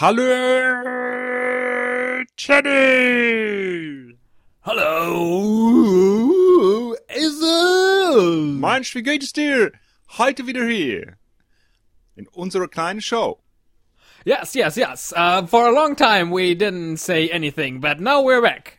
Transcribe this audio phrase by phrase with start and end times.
[0.00, 0.24] Hallo,
[2.36, 4.16] Teddy!
[4.62, 6.24] Hallo,
[7.08, 8.58] Esel!
[8.58, 9.70] Mensch, wie geht es dir?
[10.16, 11.18] Heute wieder hier.
[12.16, 13.38] In unserer kleinen Show.
[14.24, 15.12] Yes, yes, yes.
[15.14, 18.78] Uh, for a long time we didn't say anything, but now we're back.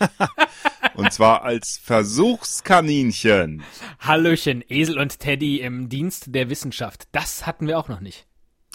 [0.94, 3.62] Und zwar als Versuchskaninchen.
[4.00, 7.04] Hallöchen, Esel und Teddy im Dienst der Wissenschaft.
[7.12, 8.29] Das hatten wir auch noch nicht.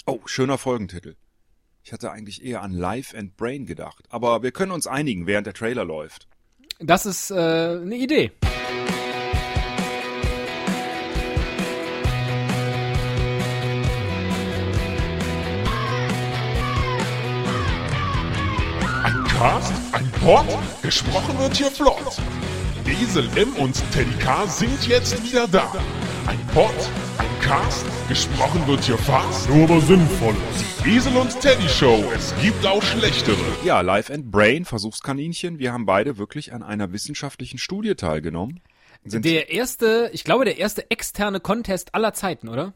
[0.08, 1.16] Oh, schöner Folgentitel.
[1.84, 4.06] Ich hatte eigentlich eher an Life and Brain gedacht.
[4.10, 6.28] Aber wir können uns einigen, während der Trailer läuft.
[6.78, 8.32] Das ist äh, eine Idee.
[19.04, 20.46] Ein Cast, ein Pod,
[20.84, 22.22] gesprochen wird hier flott.
[22.92, 25.72] Esel M und Teddy K sind jetzt wieder da.
[26.28, 26.74] Ein Pod,
[27.18, 30.36] ein Cast, gesprochen wird hier fast, nur aber sinnvoll.
[30.86, 33.38] Die Esel und Teddy Show, es gibt auch schlechtere.
[33.64, 35.60] Ja, Life and Brain, Versuchskaninchen.
[35.60, 38.62] Wir haben beide wirklich an einer wissenschaftlichen Studie teilgenommen.
[39.04, 42.74] Sind, Der erste, ich glaube, der erste externe Contest aller Zeiten, oder?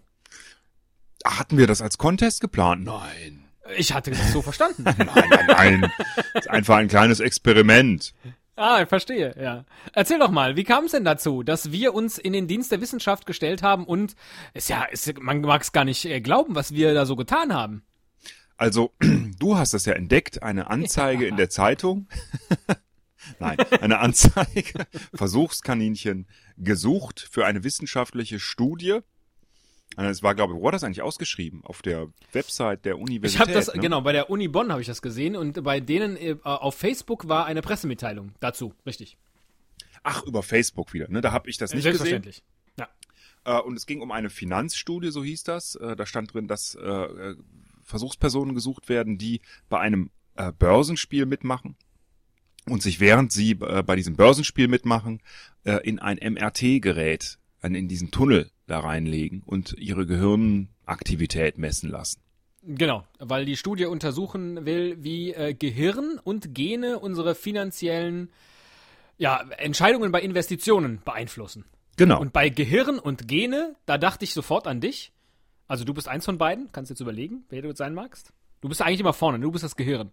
[1.25, 2.85] hatten wir das als Contest geplant?
[2.85, 3.45] Nein.
[3.77, 4.83] Ich hatte das so verstanden.
[4.83, 5.91] Nein, nein, nein.
[6.33, 8.13] Das ist einfach ein kleines Experiment.
[8.59, 9.63] Ah, ich verstehe, ja.
[9.93, 12.81] Erzähl doch mal, wie kam es denn dazu, dass wir uns in den Dienst der
[12.81, 14.17] Wissenschaft gestellt haben und
[14.53, 17.53] ist ja, ist, man mag es gar nicht äh, glauben, was wir da so getan
[17.53, 17.83] haben.
[18.57, 18.93] Also,
[19.39, 22.09] du hast das ja entdeckt, eine Anzeige in der Zeitung.
[23.39, 28.99] Nein, eine Anzeige, Versuchskaninchen gesucht für eine wissenschaftliche Studie.
[29.95, 31.61] Und Es war, glaube ich, wo war das eigentlich ausgeschrieben?
[31.63, 33.33] Auf der Website der Universität.
[33.33, 33.81] Ich habe das, ne?
[33.81, 37.27] genau, bei der Uni Bonn habe ich das gesehen und bei denen äh, auf Facebook
[37.27, 39.17] war eine Pressemitteilung dazu, richtig.
[40.03, 41.21] Ach, über Facebook wieder, ne?
[41.21, 41.97] Da habe ich das nicht gesehen.
[41.97, 42.43] Selbstverständlich.
[42.77, 42.87] Ja.
[43.43, 45.75] Äh, und es ging um eine Finanzstudie, so hieß das.
[45.75, 47.35] Äh, da stand drin, dass äh, äh,
[47.83, 51.75] Versuchspersonen gesucht werden, die bei einem äh, Börsenspiel mitmachen
[52.67, 55.21] und sich während sie äh, bei diesem Börsenspiel mitmachen,
[55.65, 62.21] äh, in ein MRT-Gerät, in diesen Tunnel da reinlegen und ihre Gehirnaktivität messen lassen.
[62.61, 68.29] Genau, weil die Studie untersuchen will, wie äh, Gehirn und Gene unsere finanziellen
[69.17, 71.65] ja, Entscheidungen bei Investitionen beeinflussen.
[71.97, 72.19] Genau.
[72.19, 75.11] Und bei Gehirn und Gene, da dachte ich sofort an dich.
[75.67, 78.33] Also du bist eins von beiden, kannst jetzt überlegen, wer du sein magst.
[78.61, 80.11] Du bist eigentlich immer vorne, du bist das Gehirn.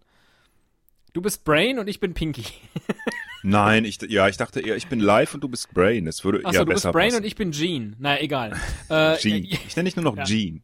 [1.13, 2.43] Du bist Brain und ich bin Pinky.
[3.43, 6.05] Nein, ich, ja, ich dachte eher, ich bin live und du bist Brain.
[6.05, 7.21] Das würde Achso, eher du bist besser Brain passen.
[7.21, 7.95] und ich bin Gene.
[7.99, 8.59] Naja, egal.
[8.89, 9.47] Äh, Gene.
[9.67, 10.23] Ich nenne dich nur noch Ja.
[10.23, 10.61] Gene.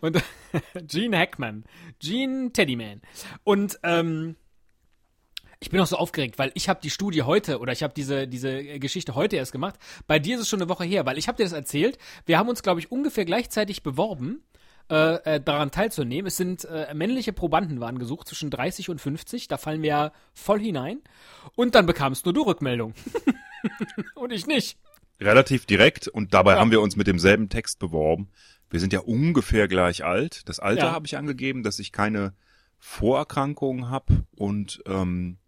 [0.00, 0.22] Und
[0.86, 1.64] Gene Hackman.
[2.00, 3.00] Gene Teddyman.
[3.44, 4.36] Und ähm,
[5.60, 8.28] ich bin auch so aufgeregt, weil ich habe die Studie heute oder ich habe diese
[8.28, 9.76] diese Geschichte heute erst gemacht.
[10.06, 11.96] Bei dir ist es schon eine Woche her, weil ich habe dir das erzählt.
[12.26, 14.42] Wir haben uns, glaube ich, ungefähr gleichzeitig beworben,
[14.90, 16.26] äh, äh, daran teilzunehmen.
[16.26, 19.48] Es sind äh, männliche Probanden waren gesucht zwischen 30 und 50.
[19.48, 21.00] Da fallen wir ja voll hinein.
[21.56, 22.94] Und dann bekamst nur du Rückmeldung.
[24.14, 24.78] und ich nicht.
[25.20, 26.58] Relativ direkt und dabei Ja.
[26.60, 28.28] haben wir uns mit demselben Text beworben.
[28.70, 30.48] Wir sind ja ungefähr gleich alt.
[30.48, 30.92] Das Alter Ja.
[30.92, 32.34] habe ich angegeben, dass ich keine
[32.78, 35.38] Vorerkrankungen habe und ähm,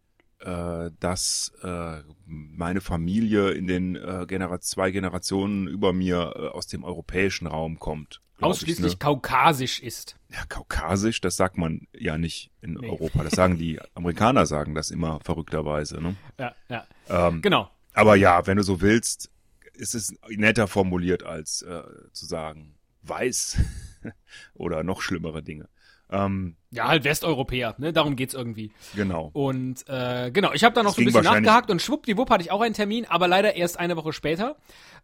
[0.40, 6.66] äh, dass äh, meine Familie in den äh, Genera zwei Generationen über mir äh, aus
[6.66, 8.20] dem europäischen Raum kommt.
[8.40, 8.98] Ausschließlich Ich, ne?
[8.98, 10.16] kaukasisch ist.
[10.30, 12.88] Ja, kaukasisch, das sagt man ja nicht in Nee.
[12.90, 13.22] Europa.
[13.24, 16.00] Das sagen die Amerikaner, sagen das immer verrückterweise.
[16.02, 16.16] Ne?
[16.38, 16.86] Ja, ja.
[17.08, 17.70] Ähm, Genau.
[17.94, 19.30] aber ja, wenn du so willst,
[19.74, 21.82] ist es netter formuliert als äh,
[22.12, 23.58] zu sagen weiß
[24.54, 25.68] oder noch schlimmere Dinge.
[26.10, 27.92] Ähm, Ja, halt Westeuropäer, ne?
[27.92, 28.70] Darum geht's irgendwie.
[28.94, 29.30] genau.
[29.32, 32.42] Und äh, genau, ich habe da noch Das so ein bisschen nachgehakt und schwuppdiwupp hatte
[32.44, 34.56] ich auch einen Termin, aber leider erst eine Woche später.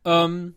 [0.05, 0.55] Ähm,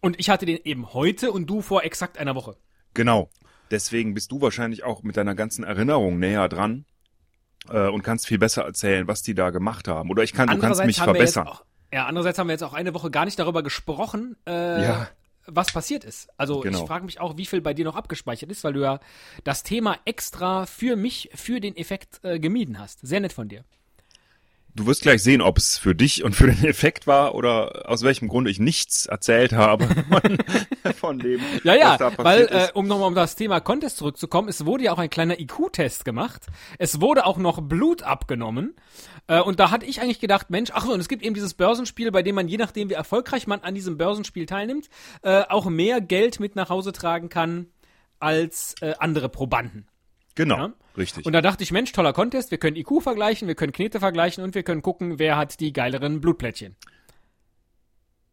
[0.00, 2.56] und ich hatte den eben heute und du vor exakt einer Woche.
[2.94, 3.30] Genau.
[3.70, 6.84] Deswegen bist du wahrscheinlich auch mit deiner ganzen Erinnerung näher dran
[7.68, 10.10] äh, und kannst viel besser erzählen, was die da gemacht haben.
[10.10, 11.46] Oder ich kann, du kannst mich verbessern.
[11.46, 15.08] auch, ja, andererseits haben wir jetzt auch eine Woche gar nicht darüber gesprochen, äh, Ja.
[15.46, 16.28] was passiert ist.
[16.36, 16.80] Also Genau.
[16.82, 18.98] ich frage mich auch, wie viel bei dir noch abgespeichert ist, weil du ja
[19.44, 23.06] das Thema extra für mich, für den Effekt äh, gemieden hast.
[23.06, 23.64] Sehr nett von dir.
[24.74, 28.02] Du wirst gleich sehen, ob es für dich und für den Effekt war oder aus
[28.02, 30.38] welchem Grund ich nichts erzählt habe von,
[30.94, 32.68] von dem, Ja, ja, was da weil, passiert ist.
[32.70, 36.04] äh, um nochmal um das Thema Contest zurückzukommen, es wurde ja auch ein kleiner IQ-Test
[36.04, 36.46] gemacht.
[36.78, 38.74] Es wurde auch noch Blut abgenommen.
[39.26, 41.54] Äh, und da hatte ich eigentlich gedacht, Mensch, ach so, und es gibt eben dieses
[41.54, 44.88] Börsenspiel, bei dem man, je nachdem wie erfolgreich man an diesem Börsenspiel teilnimmt,
[45.22, 47.66] äh, auch mehr Geld mit nach Hause tragen kann
[48.20, 49.86] als äh, andere Probanden.
[50.34, 50.72] Genau, Ja?
[50.96, 51.26] richtig.
[51.26, 54.42] Und da dachte ich, Mensch, toller Contest, wir können IQ vergleichen, wir können Knete vergleichen
[54.44, 56.76] und wir können gucken, wer hat die geileren Blutplättchen.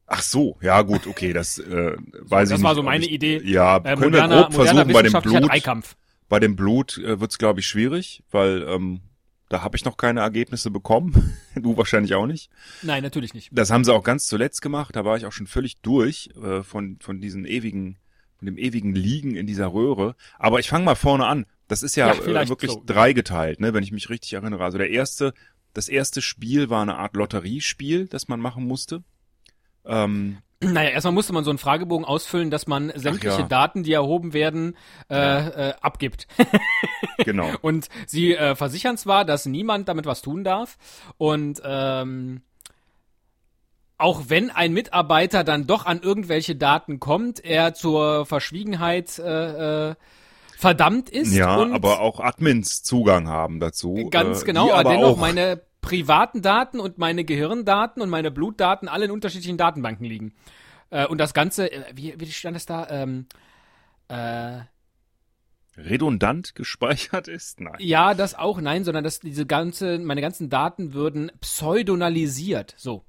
[0.10, 3.42] Ach so, ja gut, okay, das äh, weiß ich das war so meine ich, Idee.
[3.44, 5.50] Ja, Äh, können wir moderner, grob moderner versuchen bei dem Blut.
[5.52, 5.96] Dreikampf.
[6.30, 9.02] Bei dem Blut äh, wird's glaube ich schwierig, weil ähm,
[9.50, 11.34] da habe ich noch keine Ergebnisse bekommen.
[11.56, 12.50] du wahrscheinlich auch nicht.
[12.84, 13.50] Nein, natürlich nicht.
[13.52, 14.96] Das haben sie auch ganz zuletzt gemacht.
[14.96, 17.98] Da war ich auch schon völlig durch äh, von von diesen ewigen,
[18.40, 20.16] von dem ewigen Liegen in dieser Röhre.
[20.40, 21.46] Aber ich fange mal vorne an.
[21.68, 22.84] Das ist ja, Ja, äh, wirklich so.
[22.86, 24.64] dreigeteilt, ne, wenn ich mich richtig erinnere.
[24.64, 25.34] Also der erste,
[25.74, 29.04] das erste Spiel war eine Art Lotteriespiel, das man machen musste.
[29.86, 33.48] Ähm, Naja, erstmal musste man so einen Fragebogen ausfüllen, dass man sämtliche ja.
[33.48, 34.75] Daten, die erhoben werden,
[35.10, 36.28] äh, äh, abgibt.
[37.19, 37.52] genau.
[37.62, 40.78] Und sie äh, versichern zwar, dass niemand damit was tun darf
[41.18, 42.42] und ähm,
[44.00, 49.96] auch wenn ein Mitarbeiter dann doch an irgendwelche Daten kommt, er zur Verschwiegenheit äh, äh,
[50.57, 51.33] verdammt ist.
[51.33, 54.09] Ja, und aber auch Admins Zugang haben dazu.
[54.09, 58.88] Ganz äh, genau, aber, dennoch auch, meine privaten Daten und meine Gehirndaten und meine Blutdaten
[58.88, 60.33] alle in unterschiedlichen Datenbanken liegen.
[60.89, 62.88] Äh, und das Ganze, äh, wie, wie stand es da?
[62.89, 63.27] Ähm,
[64.07, 64.62] äh,
[65.77, 67.62] redundant gespeichert ist?
[67.62, 67.75] Nein.
[67.77, 72.74] ja, das auch, nein, sondern dass diese ganze, meine ganzen Daten würden pseudonalisiert.
[72.77, 73.04] So.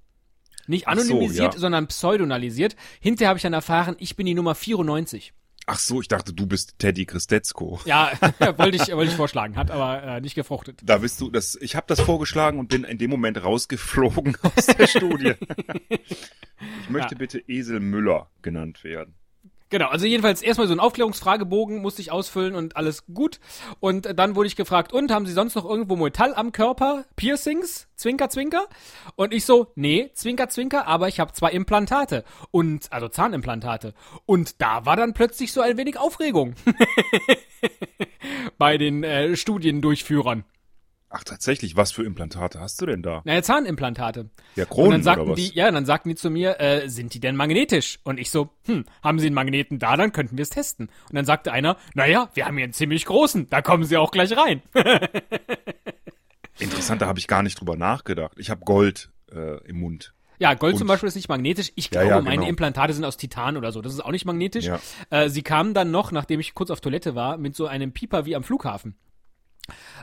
[0.66, 1.60] Nicht Ach so, anonymisiert, ja.
[1.60, 2.76] sondern pseudonalisiert.
[3.00, 5.32] Hinterher habe ich dann erfahren, ich bin die Nummer 94.
[5.70, 7.79] Ach so, ich dachte, du bist Teddy Christetzko.
[7.87, 8.11] Ja,
[8.56, 10.81] wollte ich, wollte ich vorschlagen, hat aber äh, nicht gefruchtet.
[10.82, 14.67] Da bist du, das, ich habe das vorgeschlagen und bin in dem Moment rausgeflogen aus
[14.67, 15.35] der Studie.
[16.82, 17.19] Ich möchte Ja.
[17.19, 19.15] bitte Esel Müller genannt werden.
[19.70, 23.38] Genau, also jedenfalls erstmal so einen Aufklärungsfragebogen musste ich ausfüllen und alles gut.
[23.81, 27.05] Und dann wurde ich gefragt, und haben Sie sonst noch irgendwo Metall am Körper?
[27.17, 27.87] Piercings?
[27.94, 28.67] Zwinker, zwinker?
[29.17, 32.25] Und ich so, nee, zwinker, zwinker, aber ich habe zwei Implantate.
[32.50, 33.93] Und, also Zahnimplantate.
[34.25, 36.55] Und da war dann plötzlich so ein wenig Aufregung.
[38.59, 40.44] Bei den äh, Studiendurchführern.
[41.10, 43.22] Ach tatsächlich, was für Implantate hast du denn da?
[43.25, 44.28] Naja, Zahnimplantate.
[44.56, 45.37] Ja, Und Kronen dann sagten oder was?
[45.38, 47.99] die, ja, dann sagten die zu mir, äh, sind die denn magnetisch?
[48.05, 50.88] Und ich so, hm, haben sie einen Magneten da, dann könnten wir es testen.
[51.08, 54.10] Und dann sagte einer, naja, wir haben hier einen ziemlich großen, da kommen sie auch
[54.10, 54.60] gleich rein.
[56.58, 58.32] Interessant, da habe ich gar nicht drüber nachgedacht.
[58.37, 60.12] Ich habe Gold äh, im Mund.
[60.40, 61.72] Ja, Gold Und- zum Beispiel ist nicht magnetisch.
[61.75, 62.49] Ich Ja, glaube, ja, meine genau.
[62.49, 63.81] Implantate sind aus Titan oder so.
[63.81, 64.66] Das ist auch nicht magnetisch.
[64.66, 64.78] Ja.
[65.10, 68.26] Äh, sie kamen dann noch, nachdem ich kurz auf Toilette war, mit so einem Pieper
[68.26, 68.96] wie am Flughafen.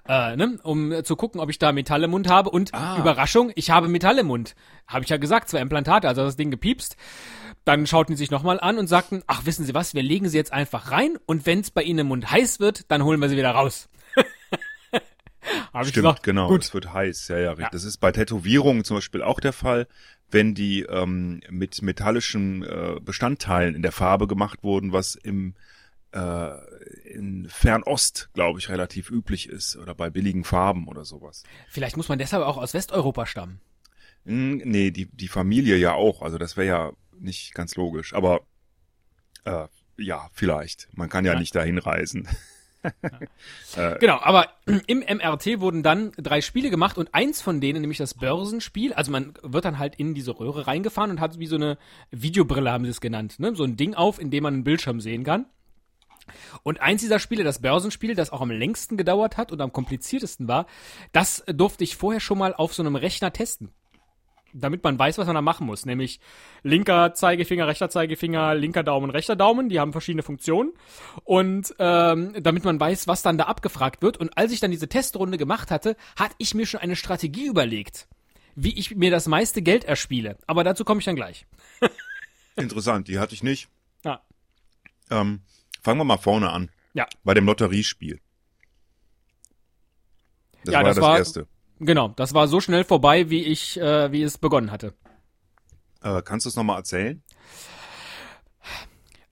[0.08, 2.50] Äh, ne, um zu gucken, ob ich da Metall im Mund habe.
[2.50, 2.98] Und Ah.
[3.00, 4.56] Überraschung, ich habe Metall im Mund.
[4.88, 6.96] Habe ich ja gesagt, zwei Implantate, also das Ding gepiepst.
[7.64, 10.38] Dann schauten die sich nochmal an und sagten, ach, wissen Sie was, wir legen sie
[10.38, 13.28] jetzt einfach rein und wenn es bei Ihnen im Mund heiß wird, dann holen wir
[13.30, 13.90] sie wieder raus.
[15.82, 16.48] Stimmt, gesagt, genau.
[16.48, 16.64] Gut.
[16.64, 17.28] Es wird heiß.
[17.28, 17.70] Ja, ja, richtig.
[17.72, 19.88] Das ist bei Tätowierungen zum Beispiel auch der Fall,
[20.32, 25.54] wenn die ähm, mit metallischen äh, Bestandteilen in der Farbe gemacht wurden, was im
[27.04, 31.44] in Fernost, glaube ich, relativ üblich ist oder bei billigen Farben oder sowas.
[31.68, 33.60] Vielleicht muss man deshalb auch aus Westeuropa stammen.
[34.26, 36.22] Hm, nee, die die Familie ja auch.
[36.22, 38.14] Also das wäre ja nicht ganz logisch.
[38.14, 38.42] Aber
[39.44, 39.68] äh,
[39.98, 40.88] ja, vielleicht.
[40.94, 41.40] Man kann ja, Ja.
[41.40, 42.28] nicht dahin reisen.
[44.00, 44.50] Genau, aber
[44.86, 49.12] im MRT wurden dann drei Spiele gemacht und eins von denen, nämlich das Börsenspiel, also
[49.12, 51.80] man wird dann halt in diese Röhre reingefahren und hat wie so eine
[52.12, 53.56] Videobrille, haben sie es genannt, ne?
[53.56, 55.48] so ein Ding auf, in dem man einen Bildschirm sehen kann.
[56.64, 60.48] Und eins dieser Spiele, das Börsenspiel, das auch am längsten gedauert hat und am kompliziertesten
[60.48, 60.66] war,
[61.12, 63.72] das durfte ich vorher schon mal auf so einem Rechner testen.
[64.58, 65.86] Damit man weiß, was man da machen muss.
[65.86, 66.22] Nämlich
[66.64, 69.68] linker Zeigefinger, rechter Zeigefinger, linker Daumen, rechter Daumen.
[69.68, 70.72] Die haben verschiedene Funktionen.
[71.26, 74.16] Und ähm, damit man weiß, was dann da abgefragt wird.
[74.16, 78.07] Und als ich dann diese Testrunde gemacht hatte, hatte ich mir schon eine Strategie überlegt,
[78.56, 80.38] wie ich mir das meiste Geld erspiele.
[80.48, 81.45] Aber dazu komme ich dann gleich.
[82.56, 83.68] Interessant, die hatte ich nicht.
[84.06, 84.21] Ja.
[85.09, 85.42] Ähm,
[85.85, 86.69] fangen wir mal vorne an.
[86.94, 87.07] Ja.
[87.23, 88.19] Bei dem Lotteriespiel.
[90.63, 91.47] Das Ja, war das das war- erste.
[91.80, 94.94] Genau, das war so schnell vorbei, wie ich, äh, wie es begonnen hatte.
[96.01, 97.21] Äh, kannst du es nochmal erzählen?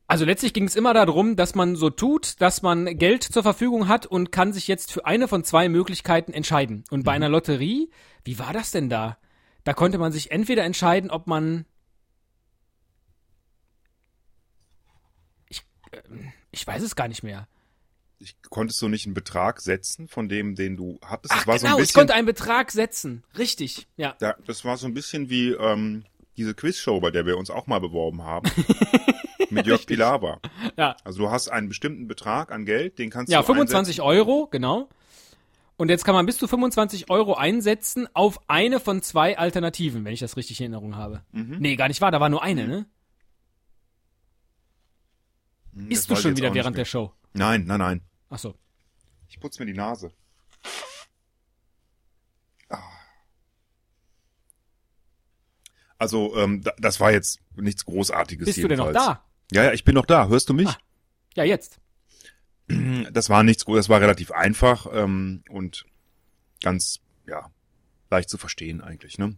[0.07, 3.87] Also letztlich ging es immer darum, dass man so tut, dass man Geld zur Verfügung
[3.87, 6.83] hat und kann sich jetzt für eine von zwei Möglichkeiten entscheiden.
[6.91, 7.89] Und bei einer Lotterie,
[8.25, 9.17] wie war das denn da?
[9.63, 11.65] Da konnte man sich entweder entscheiden, ob man
[15.49, 16.01] ich, äh,
[16.53, 17.47] ich weiß es gar nicht mehr.
[18.19, 21.33] Ich konntest du nicht einen Betrag setzen von dem, den du hattest?
[21.33, 23.23] Ach das war so genau, ein ich bisschen, konnte einen Betrag setzen.
[23.37, 24.15] Richtig, ja.
[24.21, 26.05] ja, das war so ein bisschen wie ähm,
[26.37, 28.49] diese Quizshow, bei der wir uns auch mal beworben haben.
[29.49, 30.39] mit Jörg Pilawa.
[30.77, 34.47] Ja, Also du hast einen bestimmten Betrag an Geld, den kannst ja du 25 Euro,
[34.49, 34.89] genau.
[35.75, 40.13] Und jetzt kann man bis zu 25 Euro einsetzen auf eine von zwei Alternativen, wenn
[40.13, 41.21] ich das richtig in Erinnerung habe.
[41.31, 41.57] Mhm.
[41.59, 42.85] Nee, gar nicht wahr, da war nur eine, ne?
[45.75, 45.91] Einsetzen.
[45.91, 47.13] Isst du schon wieder während der Show?
[47.33, 48.01] Nein, nein, nein.
[48.29, 48.55] Ach so.
[49.27, 50.11] Ich putze mir die Nase.
[52.69, 52.79] Ah.
[55.97, 59.19] Also, ähm, da, das war jetzt nichts Großartiges Bist du denn noch jedenfalls.
[59.19, 59.25] da?
[59.51, 60.27] Ja, ja, ich bin noch da.
[60.27, 60.67] Hörst du mich?
[60.67, 60.77] Ah.
[61.35, 61.79] Ja, jetzt.
[63.11, 65.85] das war nichts gut, das war relativ einfach ähm, und
[66.61, 67.51] ganz, ja,
[68.09, 69.37] leicht zu verstehen eigentlich, ne?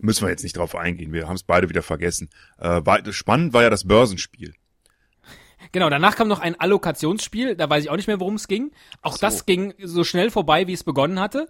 [0.00, 2.30] Müssen wir jetzt nicht drauf eingehen, wir haben es beide wieder vergessen.
[2.58, 4.54] Äh, war, spannend war ja das Börsenspiel.
[5.72, 8.70] Genau, danach kam noch ein Allokationsspiel, da weiß ich auch nicht mehr, worum es ging.
[9.02, 9.18] Auch so.
[9.20, 11.48] das ging so schnell vorbei, wie es begonnen hatte.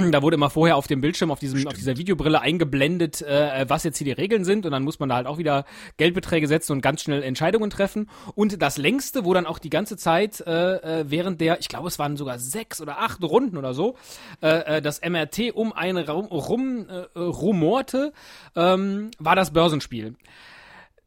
[0.00, 3.82] Da wurde immer vorher auf dem Bildschirm, auf, diesem, auf dieser Videobrille eingeblendet, äh, was
[3.82, 4.64] jetzt hier die Regeln sind.
[4.64, 5.64] Und dann muss man da halt auch wieder
[5.96, 8.08] Geldbeträge setzen und ganz schnell Entscheidungen treffen.
[8.36, 11.88] Und das längste, wo dann auch die ganze Zeit äh, äh während der, ich glaube,
[11.88, 13.96] es waren sogar sechs oder acht Runden oder so,
[14.40, 18.12] äh, äh das MRT um einen Raum rum äh, rumorte,
[18.54, 20.14] ähm, war das Börsenspiel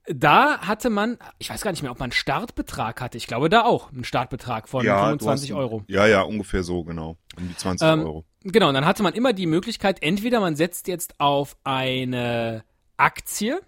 [0.07, 3.17] da hatte man, ich weiß gar nicht mehr, ob man einen Startbetrag hatte.
[3.17, 5.83] Ich glaube da auch einen Startbetrag von Ja, du 25 hast- Euro.
[5.87, 7.17] Ja, ja, ungefähr so, genau.
[7.37, 8.25] Um die 20 Ähm, Euro.
[8.43, 12.63] Genau, und dann hatte man immer die Möglichkeit, entweder man setzt jetzt auf eine
[12.97, 13.61] Aktie.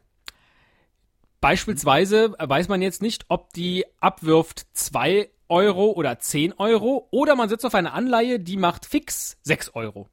[1.42, 7.50] Beispielsweise weiß man jetzt nicht, ob die abwirft 2 Euro oder 10 Euro oder man
[7.50, 10.08] setzt auf eine Anleihe, die macht fix 6 Euro.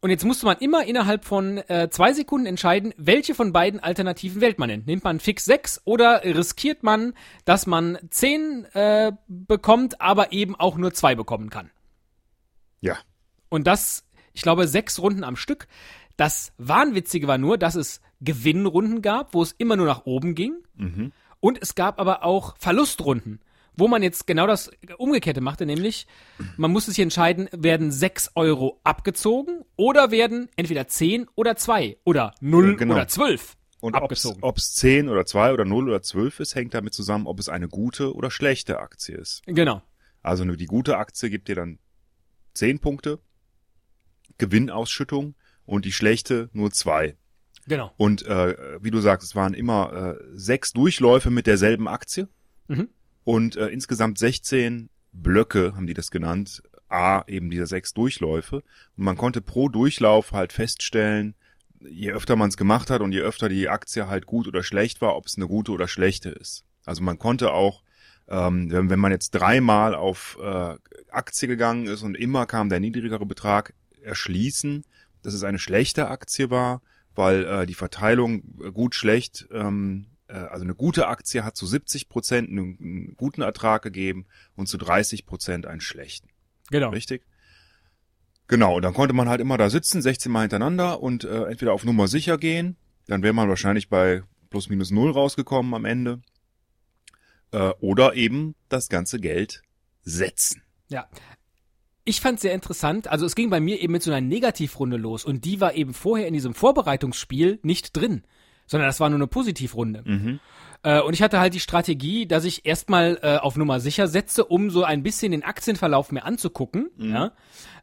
[0.00, 4.40] Und jetzt musste man immer innerhalb von äh, zwei Sekunden entscheiden, welche von beiden Alternativen
[4.40, 4.82] wählt man denn.
[4.86, 7.12] Nimmt man fix 6 oder riskiert man,
[7.44, 11.70] dass man 10 äh, bekommt, aber eben auch nur 2 bekommen kann.
[12.80, 12.96] Ja.
[13.48, 15.66] Und das, ich glaube, sechs Runden am Stück.
[16.16, 20.54] Das Wahnwitzige war nur, dass es Gewinnrunden gab, wo es immer nur nach oben ging.
[20.76, 21.12] Mhm.
[21.40, 23.40] Und es gab aber auch Verlustrunden,
[23.74, 26.06] wo man jetzt genau das Umgekehrte machte, nämlich
[26.58, 32.34] man musste sich entscheiden, werden sechs Euro abgezogen oder werden entweder zehn oder zwei oder
[32.40, 32.94] null Ja, genau.
[32.96, 34.42] oder zwölf Und abgezogen.
[34.42, 37.48] ob es 10 oder 2 oder 0 oder 12 ist, hängt damit zusammen, ob es
[37.48, 39.40] eine gute oder schlechte Aktie ist.
[39.46, 39.80] Genau.
[40.22, 41.78] Also nur die gute Aktie gibt dir dann
[42.54, 43.18] 10 Punkte,
[44.38, 45.34] Gewinnausschüttung
[45.66, 47.16] und die schlechte nur 2.
[47.66, 47.92] Genau.
[47.96, 52.28] Und äh, wie du sagst, es waren immer äh, sechs Durchläufe mit derselben Aktie
[52.68, 52.88] Mhm.
[53.24, 58.62] und äh, insgesamt 16 Blöcke, haben die das genannt, A, eben diese sechs Durchläufe.
[58.96, 61.34] Und man konnte pro Durchlauf halt feststellen,
[61.80, 65.00] je öfter man es gemacht hat und je öfter die Aktie halt gut oder schlecht
[65.00, 66.64] war, ob es eine gute oder schlechte ist.
[66.84, 67.82] Also man konnte auch,
[68.30, 70.74] ähm, wenn, wenn man jetzt dreimal auf äh,
[71.10, 74.84] Aktie gegangen ist und immer kam der niedrigere Betrag, erschließen,
[75.22, 76.80] dass es eine schlechte Aktie war,
[77.14, 82.08] weil äh, die Verteilung gut schlecht, ähm, äh, also eine gute Aktie hat zu 70
[82.08, 86.28] Prozent einen, einen guten Ertrag gegeben und zu 30 Prozent einen schlechten.
[86.70, 86.90] Genau.
[86.90, 87.22] Richtig?
[88.46, 91.72] Genau, und dann konnte man halt immer da sitzen, 16 Mal hintereinander und äh, entweder
[91.72, 96.20] auf Nummer sicher gehen, dann wäre man wahrscheinlich bei plus minus null rausgekommen am Ende,
[97.52, 99.62] äh, oder eben das ganze Geld
[100.02, 100.62] setzen.
[100.88, 101.08] Ja.
[102.04, 105.24] Ich fand sehr interessant, also es ging bei mir eben mit so einer Negativrunde los
[105.24, 108.24] und die war eben vorher in diesem Vorbereitungsspiel nicht drin,
[108.66, 110.02] sondern das war nur eine Positivrunde.
[110.04, 110.40] Mhm.
[110.82, 114.44] Äh, und ich hatte halt die Strategie, dass ich erstmal äh, auf Nummer sicher setze,
[114.44, 117.32] um so ein bisschen den Aktienverlauf mir anzugucken, ja,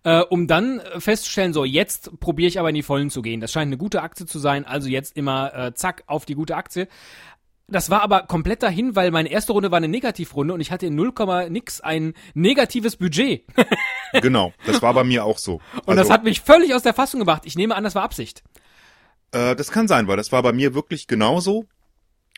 [0.03, 3.39] äh, um dann festzustellen, so jetzt probiere ich aber in die Vollen zu gehen.
[3.39, 6.55] Das scheint eine gute Aktie zu sein, also jetzt immer äh, zack auf die gute
[6.55, 6.87] Aktie.
[7.69, 10.85] Das war aber komplett dahin, weil meine erste Runde war eine Negativrunde und ich hatte
[10.85, 11.11] in 0,
[11.49, 13.43] nix ein negatives Budget.
[14.13, 15.59] Genau, das war bei mir auch so.
[15.85, 17.41] Und das hat mich völlig aus der Fassung gebracht.
[17.43, 18.41] Ich nehme an, das war Absicht.
[19.33, 21.65] Äh, das kann sein, weil das war bei mir wirklich genauso.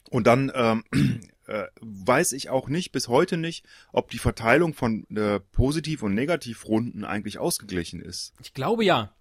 [0.09, 0.83] Und dann ähm,
[1.45, 6.15] äh, weiß ich auch nicht, bis heute nicht, ob die Verteilung von äh, Positiv- und
[6.15, 8.33] Negativrunden eigentlich ausgeglichen ist.
[8.41, 9.13] Ich glaube ja.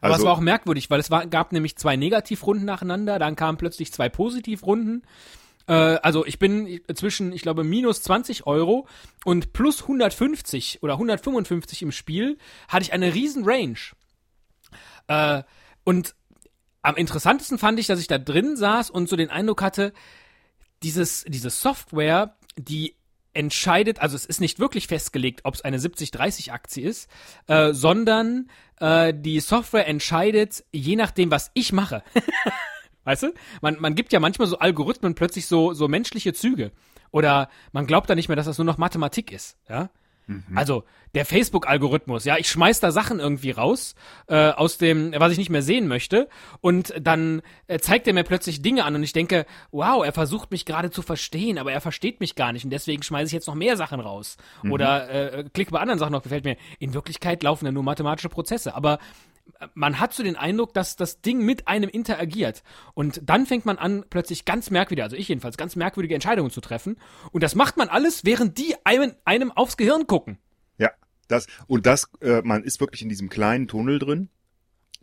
[0.00, 3.36] Aber Also- es war auch merkwürdig, weil es war, gab nämlich zwei Negativrunden nacheinander, dann
[3.36, 5.04] kamen plötzlich zwei Positivrunden.
[5.66, 8.86] Äh, also ich bin zwischen, ich glaube, minus 20 Euro
[9.24, 12.38] und plus 150 oder 155 im Spiel,
[12.68, 13.78] hatte ich eine riesen Range.
[15.08, 15.42] Äh,
[15.84, 16.14] und
[16.82, 19.92] am interessantesten fand ich, dass ich da drin saß und so den Eindruck hatte,
[20.82, 22.96] dieses, diese Software, die
[23.34, 27.08] entscheidet, also es ist nicht wirklich festgelegt, ob es eine 70-30-Aktie ist,
[27.46, 32.02] äh, sondern äh, die Software entscheidet, je nachdem, was ich mache.
[33.04, 33.34] weißt du?
[33.60, 36.72] Man, man gibt ja manchmal so Algorithmen plötzlich so, so menschliche Züge.
[37.10, 39.56] Oder man glaubt da nicht mehr, dass das nur noch Mathematik ist.
[39.68, 39.90] Ja?
[40.54, 43.94] Also der Facebook-Algorithmus, ja, ich schmeiß da Sachen irgendwie raus
[44.28, 46.28] äh, aus dem, was ich nicht mehr sehen möchte,
[46.60, 50.50] und dann äh, zeigt er mir plötzlich Dinge an und ich denke, wow, er versucht
[50.50, 53.46] mich gerade zu verstehen, aber er versteht mich gar nicht und deswegen schmeiße ich jetzt
[53.46, 54.36] noch mehr Sachen raus
[54.70, 56.56] oder äh, klicke bei anderen Sachen noch gefällt mir.
[56.78, 58.98] In Wirklichkeit laufen ja nur mathematische Prozesse, aber
[59.74, 62.62] man hat so den Eindruck, dass das Ding mit einem interagiert.
[62.94, 66.60] Und dann fängt man an, plötzlich ganz merkwürdige, also ich jedenfalls, ganz merkwürdige Entscheidungen zu
[66.60, 66.96] treffen.
[67.30, 70.38] Und das macht man alles, während die einem, einem aufs Gehirn gucken.
[70.78, 70.90] Ja,
[71.28, 74.28] das und das, äh, man ist wirklich in diesem kleinen Tunnel drin.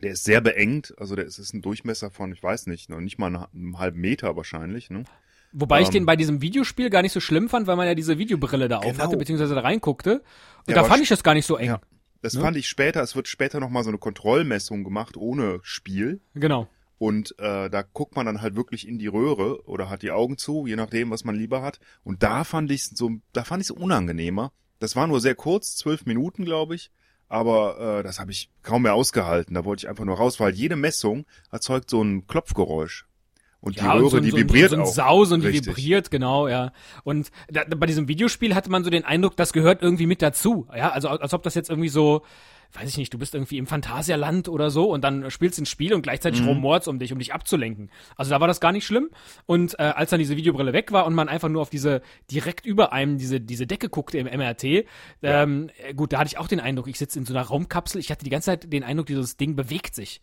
[0.01, 3.01] Der ist sehr beengt, also der ist, ist ein Durchmesser von, ich weiß nicht, noch
[3.01, 4.89] nicht mal einen, einen halben Meter wahrscheinlich.
[4.89, 5.03] Ne?
[5.51, 5.93] Wobei ich Ähm.
[5.93, 8.77] den bei diesem Videospiel gar nicht so schlimm fand, weil man ja diese Videobrille da
[8.77, 9.03] auf Genau.
[9.03, 10.21] hatte, beziehungsweise da reinguckte.
[10.67, 11.67] Und Ja, da fand ich das gar nicht so eng.
[11.67, 11.81] Ja.
[12.21, 12.41] Das Ne?
[12.41, 16.21] fand ich später, es wird später nochmal so eine Kontrollmessung gemacht ohne Spiel.
[16.35, 16.67] Genau.
[16.97, 20.37] Und äh, da guckt man dann halt wirklich in die Röhre oder hat die Augen
[20.37, 21.79] zu, je nachdem, was man lieber hat.
[22.03, 24.51] Und da fand ich so, da fand ich es unangenehmer.
[24.79, 26.91] Das war nur sehr kurz, zwölf Minuten, glaube ich.
[27.29, 29.53] Aber äh, das habe ich kaum mehr ausgehalten.
[29.53, 33.05] Da wollte ich einfach nur raus, weil jede Messung erzeugt so ein Klopfgeräusch.
[33.61, 34.85] Und die Ja, Röhre, und so, die so, vibriert so ein auch.
[34.93, 35.67] Saus und die Richtig.
[35.67, 36.71] vibriert, genau, ja.
[37.03, 40.67] Und da, bei diesem Videospiel hatte man so den Eindruck, das gehört irgendwie mit dazu.
[40.75, 42.21] Ja, also als ob das jetzt irgendwie so,
[42.71, 45.65] weiß ich nicht, du bist irgendwie im Phantasialand oder so und dann spielst du ein
[45.65, 46.47] Spiel und gleichzeitig Mhm.
[46.49, 47.89] rumort's um dich, um dich abzulenken.
[48.15, 49.09] Also da war das gar nicht schlimm.
[49.45, 52.01] Und äh, als dann diese Videobrille weg war und man einfach nur auf diese,
[52.31, 54.85] direkt über einem diese, diese Decke guckte im MRT,
[55.21, 57.99] ähm, äh, gut, da hatte ich auch den Eindruck, ich sitze in so einer Raumkapsel,
[57.99, 60.21] ich hatte die ganze Zeit den Eindruck, dieses Ding bewegt sich.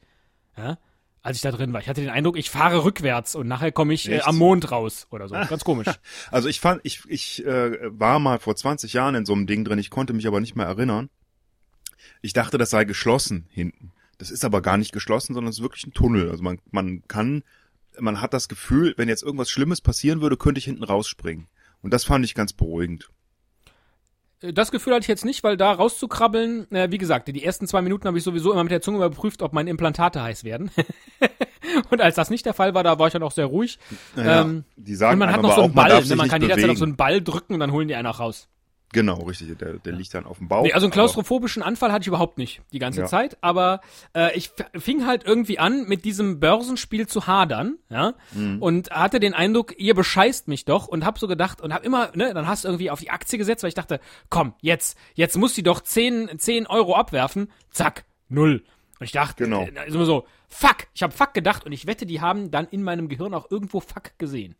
[0.56, 0.78] Ja?
[1.26, 1.80] Als ich da drin war.
[1.80, 5.08] Ich hatte den Eindruck, ich fahre rückwärts und nachher komme ich äh, am Mond raus
[5.10, 5.34] oder so.
[5.34, 5.88] Ganz komisch.
[6.30, 9.64] Also ich fand, ich, ich äh, war mal vor 20 Jahren in so einem Ding
[9.64, 11.10] drin, ich konnte mich aber nicht mehr erinnern.
[12.22, 13.90] Ich dachte, das sei geschlossen hinten.
[14.18, 16.30] Das ist aber gar nicht geschlossen, sondern es ist wirklich ein Tunnel.
[16.30, 17.42] Also man, man kann,
[17.98, 21.48] man hat das Gefühl, wenn jetzt irgendwas Schlimmes passieren würde, könnte ich hinten rausspringen.
[21.82, 23.10] Und das fand ich ganz beruhigend.
[24.42, 27.66] Äh, Das Gefühl hatte ich jetzt nicht, weil da rauszukrabbeln, äh, wie gesagt, die ersten
[27.66, 30.70] zwei Minuten habe ich sowieso immer mit der Zunge überprüft, ob meine Implantate heiß werden.
[31.90, 33.78] und als das nicht der Fall war, da war ich dann auch sehr ruhig.
[34.14, 36.16] Naja, Ähm, die sagen und man hat noch so einen man Ball, ne?
[36.16, 38.20] man nicht kann jederzeit auf so einen Ball drücken und dann holen die einen auch
[38.20, 38.48] raus.
[38.92, 39.58] Genau, richtig.
[39.58, 40.62] Der, der liegt dann auf dem Bauch.
[40.62, 43.06] Nee, also einen klaustrophobischen Anfall hatte ich überhaupt nicht die ganze Ja.
[43.06, 43.80] Zeit, aber
[44.14, 48.62] äh, ich fing halt irgendwie an, mit diesem Börsenspiel zu hadern, ja, Mhm.
[48.62, 52.10] und hatte den Eindruck, ihr bescheißt mich doch und hab so gedacht und hab immer,
[52.14, 54.00] ne, dann hast du irgendwie auf die Aktie gesetzt, weil ich dachte,
[54.30, 58.64] komm, jetzt, jetzt muss die doch 10, 10 Euro abwerfen, zack, null.
[58.98, 59.62] Und ich dachte, Genau.
[59.64, 62.66] äh, also immer so, fuck, ich hab fuck gedacht und ich wette, die haben dann
[62.68, 64.54] in meinem Gehirn auch irgendwo fuck gesehen.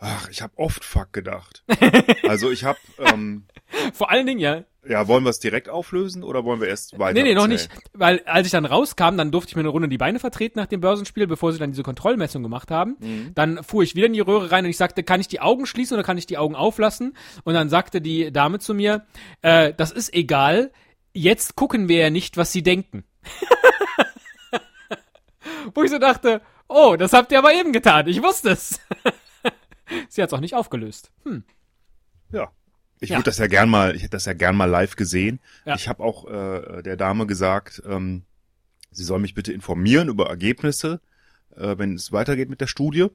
[0.00, 1.62] Ach, ich habe oft Fuck gedacht.
[2.28, 3.44] also ich habe, ähm,
[3.92, 7.12] Vor allen Dingen, ja, ja, wollen wir es direkt auflösen oder wollen wir erst weiter?
[7.12, 7.68] Nee, nee, noch nicht.
[7.92, 10.66] Weil als ich dann rauskam, dann durfte ich mir eine Runde die Beine vertreten nach
[10.66, 12.96] dem Börsenspiel, bevor sie dann diese Kontrollmessung gemacht haben.
[12.98, 13.32] Mhm.
[13.34, 15.66] Dann fuhr ich wieder in die Röhre rein und ich sagte, kann ich die Augen
[15.66, 17.14] schließen oder kann ich die Augen auflassen?
[17.44, 19.04] Und dann sagte die Dame zu mir,
[19.42, 20.72] äh, das ist egal,
[21.12, 23.04] jetzt gucken wir ja nicht, was sie denken.
[25.74, 28.80] Wo ich so dachte, oh, das habt ihr aber eben getan, ich wusste es.
[30.08, 31.10] sie hat es auch nicht aufgelöst.
[31.24, 31.44] Hm.
[32.32, 32.50] Ja.
[33.00, 33.16] Ich Ja.
[33.16, 35.40] würde das ja gern mal, ich hätte das ja gern mal live gesehen.
[35.64, 35.74] Ja.
[35.74, 38.22] Ich habe auch äh, der Dame gesagt, ähm,
[38.90, 41.00] sie soll mich bitte informieren über Ergebnisse,
[41.56, 43.06] äh, wenn es weitergeht mit der Studie.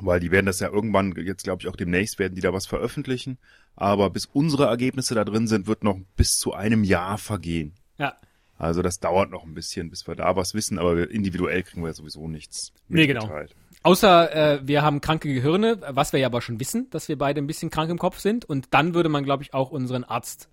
[0.00, 2.66] Weil die werden das ja irgendwann, jetzt glaube ich auch demnächst, werden die da was
[2.66, 3.38] veröffentlichen.
[3.76, 7.74] Aber bis unsere Ergebnisse da drin sind, wird noch bis zu einem Jahr vergehen.
[7.96, 8.16] Ja.
[8.58, 11.88] Also das dauert noch ein bisschen, bis wir da was wissen, aber individuell kriegen wir
[11.88, 12.72] ja sowieso nichts.
[12.88, 13.22] Nee, genau.
[13.22, 13.54] mitgeteilt.
[13.84, 17.42] Außer äh, wir haben kranke Gehirne, was wir ja aber schon wissen, dass wir beide
[17.42, 18.46] ein bisschen krank im Kopf sind.
[18.46, 20.48] Und dann würde man, glaube ich, auch unseren Arzt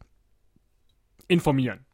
[1.29, 1.85] informieren.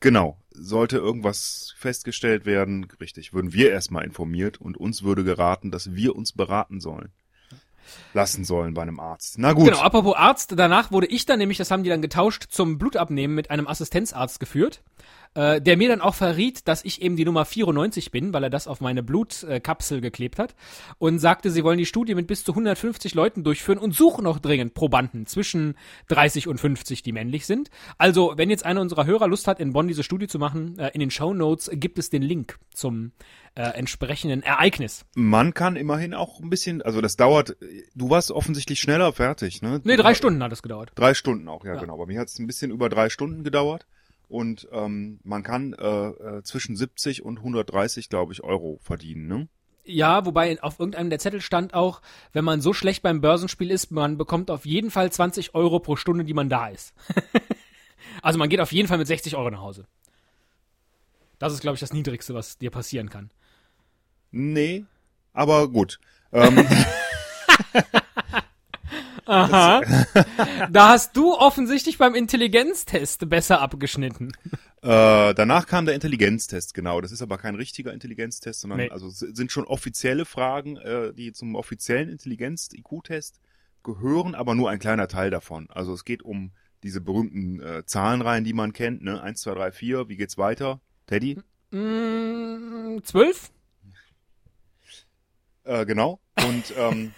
[0.00, 0.36] Genau.
[0.50, 6.14] Sollte irgendwas festgestellt werden, richtig, würden wir erstmal informiert und uns würde geraten, dass wir
[6.14, 7.10] uns beraten sollen.
[8.12, 9.38] Lassen sollen bei einem Arzt.
[9.38, 9.64] Na gut.
[9.64, 13.34] Genau, apropos Arzt, danach wurde ich dann nämlich, das haben die dann getauscht, zum Blutabnehmen
[13.34, 14.82] mit einem Assistenzarzt geführt,
[15.34, 18.50] äh, der mir dann auch verriet, dass ich eben die Nummer 94 bin, weil er
[18.50, 20.54] das auf meine Blutkapsel geklebt hat
[20.98, 24.38] und sagte, sie wollen die Studie mit bis zu 150 Leuten durchführen und suchen noch
[24.38, 25.74] dringend Probanden zwischen
[26.08, 27.70] 30 und 50, die männlich sind.
[27.98, 30.90] Also, wenn jetzt einer unserer Hörer Lust hat, in Bonn diese Studie zu machen, äh,
[30.94, 33.12] in den Show Notes gibt es den Link zum
[33.54, 35.04] äh, entsprechenden Ereignis.
[35.14, 37.56] Man kann immerhin auch ein bisschen, also das dauert,
[37.94, 39.80] du warst offensichtlich schneller fertig, ne?
[39.84, 40.92] Nee, drei Stunden hat es gedauert.
[40.94, 41.80] Drei Stunden auch, ja, Ja.
[41.80, 41.96] genau.
[41.98, 43.86] Bei mir hat es ein bisschen über drei Stunden gedauert.
[44.32, 49.48] Und ähm, man kann äh, äh, zwischen 70 und 130, glaube ich, Euro verdienen, ne?
[49.84, 52.00] Ja, wobei auf irgendeinem der Zettel stand auch,
[52.32, 55.96] wenn man so schlecht beim Börsenspiel ist, man bekommt auf jeden Fall 20 Euro pro
[55.96, 56.94] Stunde, die man da ist.
[58.22, 59.86] also man geht auf jeden Fall mit 60 Euro nach Hause.
[61.38, 63.30] Das ist, glaube ich, das Niedrigste, was dir passieren kann.
[64.30, 64.86] Nee,
[65.34, 66.00] aber gut.
[66.32, 66.56] Ähm,
[69.32, 69.80] Aha.
[70.70, 74.32] da hast du offensichtlich beim Intelligenztest besser abgeschnitten.
[74.82, 77.00] Äh, danach kam der Intelligenztest, genau.
[77.00, 78.90] Das ist aber kein richtiger Intelligenztest, sondern Nee.
[78.90, 83.40] also es sind schon offizielle Fragen, äh, die zum offiziellen Intelligenz-IQ-Test
[83.84, 85.68] gehören, aber nur ein kleiner Teil davon.
[85.70, 89.22] Also es geht um diese berühmten äh, Zahlenreihen, die man kennt, ne?
[89.22, 90.08] Eins, zwei, drei, vier.
[90.08, 90.80] wie geht's weiter?
[91.06, 91.38] Teddy?
[91.70, 93.50] Mm, zwölf?
[95.64, 96.20] Äh, genau.
[96.44, 97.12] Und ähm,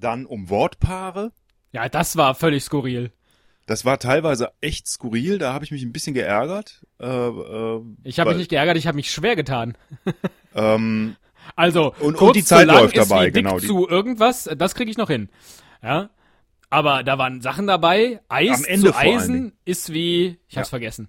[0.00, 1.32] dann um Wortpaare.
[1.72, 3.12] Ja, das war völlig skurril.
[3.66, 6.84] Das war teilweise echt skurril, da habe ich mich ein bisschen geärgert.
[7.00, 9.76] Äh, äh, Ich habe mich nicht geärgert, ich habe mich schwer getan.
[10.56, 11.16] Ähm,
[11.56, 14.48] Also, Und- und kurz die Zeit zu lang läuft ist dabei, genau, die- zu irgendwas,
[14.56, 15.28] das kriege ich noch hin.
[15.82, 16.10] Ja.
[16.70, 18.20] Aber da waren Sachen dabei.
[18.28, 20.70] Eis Am Ende zu Eisen ist wie, ich hab's Ja.
[20.70, 21.08] vergessen.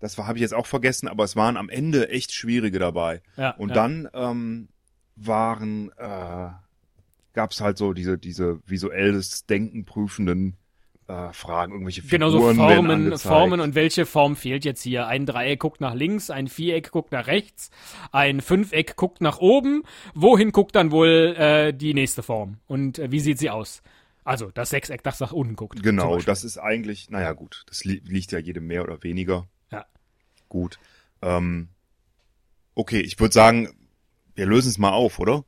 [0.00, 3.20] Das habe ich jetzt auch vergessen, aber es waren am Ende echt schwierige dabei.
[3.36, 3.74] Ja, Und ja.
[3.74, 4.68] dann ähm,
[5.16, 6.48] waren, äh,
[7.34, 10.56] gab es halt so diese, diese visuelles Denken prüfenden
[11.06, 13.18] äh, Fragen, irgendwelche Genau Figuren so werden Formen.
[13.18, 15.06] Formen und welche Form fehlt jetzt hier?
[15.06, 17.70] Ein Dreieck guckt nach links, ein Viereck guckt nach rechts,
[18.10, 19.82] ein Fünfeck guckt nach oben.
[20.14, 22.58] Wohin guckt dann wohl äh, die nächste Form?
[22.66, 23.82] Und äh, wie sieht sie aus?
[24.24, 25.82] Also das Sechseck, das nach unten guckt.
[25.82, 29.46] Genau, das ist eigentlich, naja gut, das li liegt ja jedem mehr oder weniger.
[29.70, 29.84] Ja.
[30.48, 30.78] Gut.
[31.20, 31.68] Ähm,
[32.74, 33.68] okay, ich würde sagen,
[34.34, 35.44] wir lösen es mal auf, oder?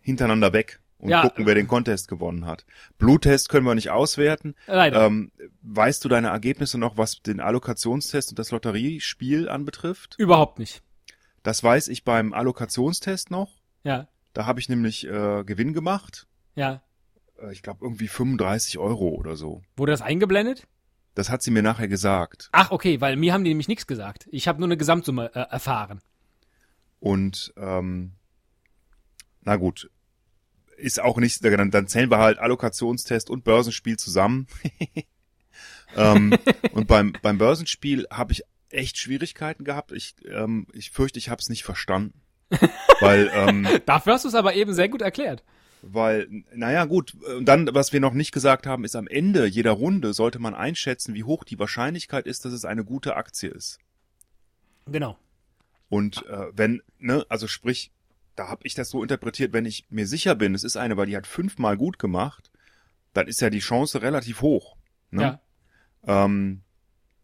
[0.00, 1.22] Hintereinander weg und Ja.
[1.22, 2.64] gucken, wer den Contest gewonnen hat.
[2.98, 4.54] Bluttest können wir nicht auswerten.
[4.66, 5.06] Leider.
[5.06, 5.30] Ähm,
[5.62, 10.14] weißt du deine Ergebnisse noch, was den Allokationstest und das Lotteriespiel anbetrifft?
[10.18, 10.82] Überhaupt nicht.
[11.42, 13.60] Das weiß ich beim Allokationstest noch.
[13.84, 16.26] Ja, Da habe ich nämlich äh, Gewinn gemacht.
[16.54, 16.82] ja.
[17.40, 19.62] Äh, ich glaube irgendwie 35 Euro oder so.
[19.76, 20.66] Wurde das eingeblendet?
[21.14, 22.48] Das hat sie mir nachher gesagt.
[22.52, 24.26] Ach, okay, weil mir haben die nämlich nichts gesagt.
[24.30, 26.00] Ich habe nur eine Gesamtsumme äh, erfahren.
[27.00, 28.12] Und ähm,
[29.42, 29.90] na gut,
[30.76, 34.46] ist auch nicht, dann, dann zählen wir halt Allokationstest und Börsenspiel zusammen.
[35.96, 36.36] ähm,
[36.72, 39.92] und beim, beim Börsenspiel habe ich echt Schwierigkeiten gehabt.
[39.92, 42.20] Ich, ähm, ich fürchte, ich habe es nicht verstanden.
[43.00, 45.42] weil, ähm, Dafür hast du es aber eben sehr gut erklärt.
[45.82, 49.72] weil, naja gut, und dann, was wir noch nicht gesagt haben, ist am Ende jeder
[49.72, 53.78] Runde sollte man einschätzen, wie hoch die Wahrscheinlichkeit ist, dass es eine gute Aktie ist.
[54.86, 55.18] Genau.
[55.88, 57.92] Und äh, wenn, ne, also sprich,
[58.36, 61.06] da habe ich das so interpretiert, wenn ich mir sicher bin, es ist eine, weil
[61.06, 62.50] die hat fünfmal gut gemacht,
[63.14, 64.76] dann ist ja die Chance relativ hoch.
[65.10, 65.40] Ne?
[66.06, 66.24] Ja.
[66.24, 66.62] Ähm,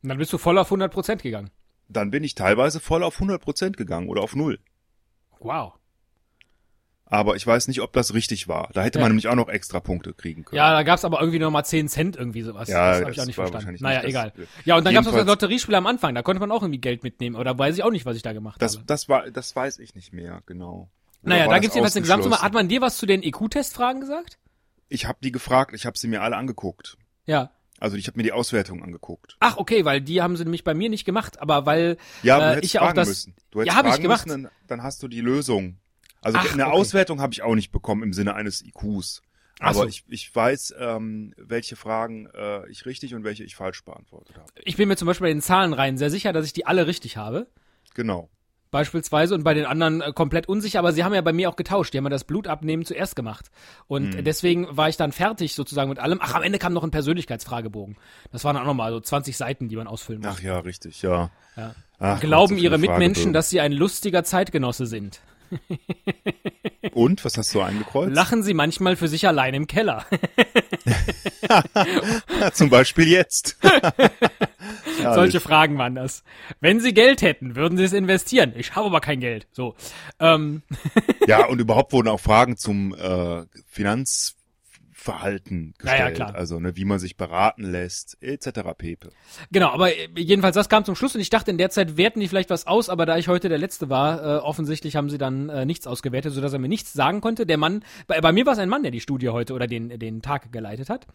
[0.03, 1.51] Und dann bist du voll auf 100% gegangen.
[1.88, 4.59] dann bin ich teilweise voll auf 100% gegangen oder auf null.
[5.40, 5.75] Wow.
[7.05, 8.70] Aber ich weiß nicht, ob das richtig war.
[8.72, 9.05] Da hätte Ja.
[9.05, 10.57] man nämlich auch noch extra Punkte kriegen können.
[10.57, 12.68] Ja, da gab's aber irgendwie noch mal 10 Cent irgendwie sowas.
[12.70, 13.77] Ja, das habe ich auch nicht verstanden.
[13.81, 14.33] Naja, nicht egal.
[14.64, 16.14] Ja, und dann gab's noch das Lotteriespiel am Anfang.
[16.14, 17.37] Da konnte man auch irgendwie Geld mitnehmen.
[17.37, 18.87] Oder weiß ich auch nicht, was ich da gemacht Das, habe.
[18.87, 20.88] das war, das weiß ich nicht mehr, genau.
[21.23, 22.41] Naja, da gibt's jedenfalls eine Gesamtsumme.
[22.43, 24.39] Hat man dir was zu den EQ-Testfragen gesagt?
[24.89, 26.97] Ich habe die gefragt, ich habe sie mir alle angeguckt.
[27.25, 27.51] Ja.
[27.79, 29.37] Also ich habe mir die Auswertung angeguckt.
[29.41, 32.61] Ach, okay, weil die haben sie nämlich bei mir nicht gemacht, aber weil Ja, äh,
[32.61, 33.09] ich ja auch das.
[33.09, 33.35] müssen.
[33.51, 34.27] Du hättest Ja, hab ich fragen gemacht.
[34.27, 35.79] Müssen, dann, dann hast du die Lösung.
[36.21, 36.73] Also Ach, eine okay.
[36.73, 39.23] Auswertung habe ich auch nicht bekommen im Sinne eines IQs.
[39.59, 39.87] Ach Aber so.
[39.87, 44.47] ich, ich weiß, ähm, welche Fragen äh, ich richtig und welche ich falsch beantwortet habe.
[44.65, 47.17] Ich bin mir zum Beispiel bei den Zahlenreihen sehr sicher, dass ich die alle richtig
[47.17, 47.49] habe.
[47.95, 48.29] Genau.
[48.73, 51.55] Beispielsweise und bei den anderen äh, komplett unsicher, aber sie haben ja bei mir auch
[51.57, 51.93] getauscht.
[51.95, 53.53] Die haben ja das Blutabnehmen zuerst gemacht.
[53.87, 54.25] Und Mhm.
[54.25, 56.19] deswegen war ich dann fertig sozusagen mit allem.
[56.21, 57.97] Ach, am Ende kam noch ein Persönlichkeitsfragebogen.
[58.33, 60.39] Das waren auch nochmal so 20 Seiten, die man ausfüllen musste.
[60.41, 61.31] Ach ja, richtig, ja.
[61.57, 61.75] Ja.
[61.99, 65.21] Ach, Glauben ihre Mitmenschen, dass sie ein lustiger Zeitgenosse sind?
[66.93, 68.15] Und, was hast du eingekreuzt?
[68.15, 70.05] Lachen sie manchmal für sich allein im Keller?
[72.53, 73.59] Zum Beispiel jetzt.
[75.03, 76.23] Solche Fragen waren das.
[76.61, 78.53] Wenn sie Geld hätten, würden sie es investieren.
[78.57, 79.47] Ich habe aber kein Geld.
[79.53, 79.75] So.
[80.21, 80.62] Ähm,
[81.27, 84.42] Ja, und überhaupt wurden auch Fragen zum äh, Finanzverhalten
[85.07, 85.29] Ja,
[85.79, 86.15] gestellt.
[86.17, 86.35] klar.
[86.35, 88.61] Also, ne, wie man sich beraten lässt, etc.
[88.77, 89.09] pp.
[89.51, 92.21] Genau, aber äh, jedenfalls, das kam zum Schluss und ich dachte, in der Zeit werten
[92.21, 95.19] die vielleicht was aus, aber da ich heute der Letzte war, äh, offensichtlich haben sie
[95.19, 97.47] dann äh, nichts ausgewertet, sodass er mir nichts sagen konnte.
[97.47, 99.99] Der Mann, bei, bei mir war es ein Mann, der die Studie heute oder den,
[99.99, 101.07] den Tag geleitet hat.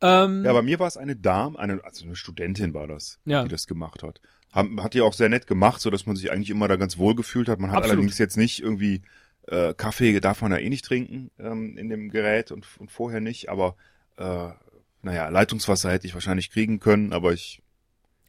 [0.00, 3.42] Ähm, Ja, bei mir war es eine Dame, eine, also eine Studentin war das, Ja.
[3.44, 4.20] die das gemacht hat.
[4.52, 7.14] Hat die auch sehr nett gemacht, so dass man sich eigentlich immer da ganz wohl
[7.14, 7.58] gefühlt hat.
[7.60, 7.96] Man hat Absolut.
[7.98, 9.02] allerdings jetzt nicht irgendwie
[9.46, 13.20] äh, Kaffee darf man ja eh nicht trinken ähm, in dem Gerät und, und vorher
[13.20, 13.76] nicht, aber
[14.16, 14.50] äh,
[15.02, 17.62] naja, Leitungswasser hätte ich wahrscheinlich kriegen können, aber ich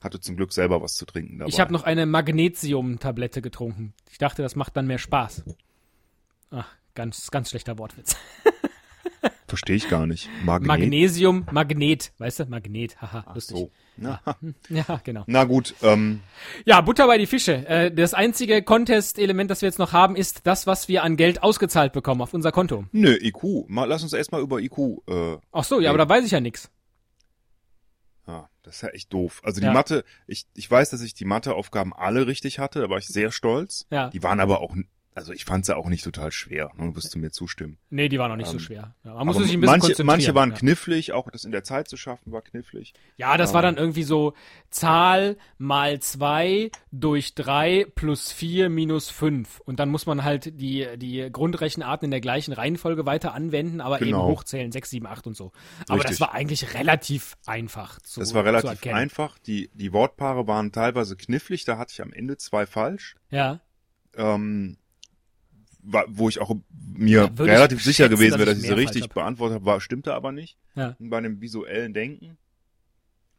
[0.02, 1.50] hatte zum Glück selber was zu trinken dabei.
[1.50, 3.94] ich habe noch eine Magnesium-Tablette getrunken.
[4.12, 5.44] Ich dachte, das macht dann mehr Spaß.
[6.52, 8.16] Ach, ganz, ganz schlechter Wortwitz.
[9.48, 10.30] Verstehe ich gar nicht.
[10.44, 10.68] Magnet.
[10.68, 12.46] Magnesium, Magnet, weißt du?
[12.48, 13.58] Magnet, haha, Ach lustig.
[13.58, 13.72] so.
[13.96, 14.20] Na,
[14.70, 15.24] Ja, genau.
[15.26, 16.20] na gut, ähm,
[16.66, 17.66] Ja, Butter bei die Fische.
[17.68, 21.42] Äh, das einzige Contest-Element, das wir jetzt noch haben, ist das, was wir an Geld
[21.44, 22.86] ausgezahlt bekommen auf unser Konto.
[22.92, 23.68] nö, IQ.
[23.70, 24.78] Mal, lass uns erstmal über IQ.
[25.08, 26.70] Äh, Ach so, ja, aber da weiß ich ja nix.
[28.28, 29.40] ja, das ist ja echt doof.
[29.44, 29.74] Also die Ja.
[29.74, 33.32] Mathe, ich, ich weiß, dass ich die Matheaufgaben alle richtig hatte, da war ich sehr
[33.32, 33.88] stolz.
[33.90, 34.10] Ja.
[34.10, 34.76] Die waren aber auch,
[35.18, 37.78] also ich fand sie auch nicht total schwer, ne, wirst du mir zustimmen.
[37.90, 38.96] Nee, die war noch nicht so Ähm, schwer.
[39.04, 40.06] Ja, man Aber sich ein bisschen manche, konzentrieren.
[40.08, 40.56] manche waren ja.
[40.58, 42.94] knifflig, auch das in der Zeit zu schaffen war knifflig.
[43.18, 44.34] Ja, das war dann irgendwie so
[44.70, 49.60] Zahl mal zwei durch drei plus vier minus fünf.
[49.62, 53.98] Und dann muss man halt die, die Grundrechenarten in der gleichen Reihenfolge weiter anwenden, aber
[54.02, 54.28] eben Genau.
[54.28, 55.52] hochzählen, sechs, sieben, acht und so.
[55.88, 56.20] Aber das Richtig.
[56.22, 59.38] war eigentlich relativ einfach zu Das war relativ einfach.
[59.40, 63.16] Die, die Wortpaare waren teilweise knifflig, da hatte ich am Ende zwei falsch.
[63.32, 63.62] Ja,
[64.16, 64.78] Ähm,
[66.08, 66.56] wo ich auch
[66.96, 69.14] mir Ja, relativ sicher schätzen, gewesen dass wäre, ich dass ich sie richtig hab.
[69.14, 70.58] beantwortet habe, war, stimmte aber nicht.
[70.76, 70.96] Ja.
[71.00, 72.38] Bei dem visuellen Denken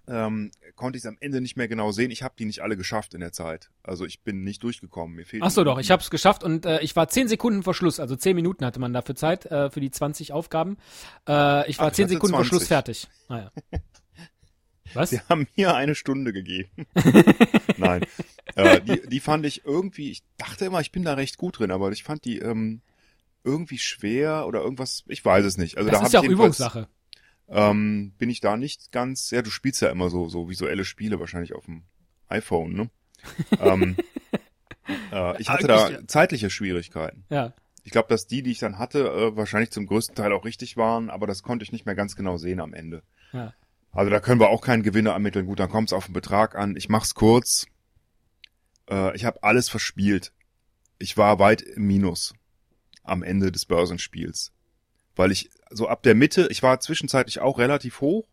[0.06, 2.10] ähm, konnte ich es am Ende nicht mehr genau sehen.
[2.10, 3.70] Ich habe die nicht alle geschafft in der Zeit.
[3.82, 5.14] Also ich bin nicht durchgekommen.
[5.14, 7.62] Mir fehlt Ach so, doch, ich habe es geschafft und äh, ich war 10 Sekunden
[7.62, 10.78] vor Schluss, also 10 Minuten hatte man dafür Zeit äh, für die 20 Aufgaben.
[11.28, 12.48] Äh, ich war Ach, ich 10 hatte Sekunden vor 20.
[12.48, 13.08] Schluss fertig.
[13.28, 13.52] Naja.
[14.94, 15.10] Was?
[15.10, 16.86] Sie haben mir eine Stunde gegeben.
[17.76, 18.04] Nein.
[18.54, 21.70] Äh, die, die fand ich irgendwie, ich dachte immer, ich bin da recht gut drin,
[21.70, 22.80] aber ich fand die ähm,
[23.44, 25.78] irgendwie schwer oder irgendwas, ich weiß es nicht.
[25.78, 26.88] Also das da ist ja hab auch Übungssache.
[27.48, 31.18] Ähm, bin ich da nicht ganz, ja, du spielst ja immer so, so visuelle Spiele
[31.18, 31.82] wahrscheinlich auf dem
[32.28, 32.90] iPhone, ne?
[33.58, 33.96] ähm,
[35.12, 37.24] äh, ich hatte da zeitliche Schwierigkeiten.
[37.30, 37.54] Ja.
[37.84, 40.76] Ich glaube, dass die, die ich dann hatte, äh, wahrscheinlich zum größten Teil auch richtig
[40.76, 43.02] waren, aber das konnte ich nicht mehr ganz genau sehen am Ende.
[43.32, 43.54] Ja.
[43.92, 45.46] Also da können wir auch keinen Gewinner ermitteln.
[45.46, 46.76] Gut, dann kommt es auf den Betrag an.
[46.76, 47.66] Ich mach's kurz.
[48.88, 50.32] Äh, ich habe alles verspielt.
[50.98, 52.34] Ich war weit im Minus
[53.02, 54.52] am Ende des Börsenspiels.
[55.16, 58.28] Weil ich so ab der Mitte, ich war zwischenzeitlich auch relativ hoch.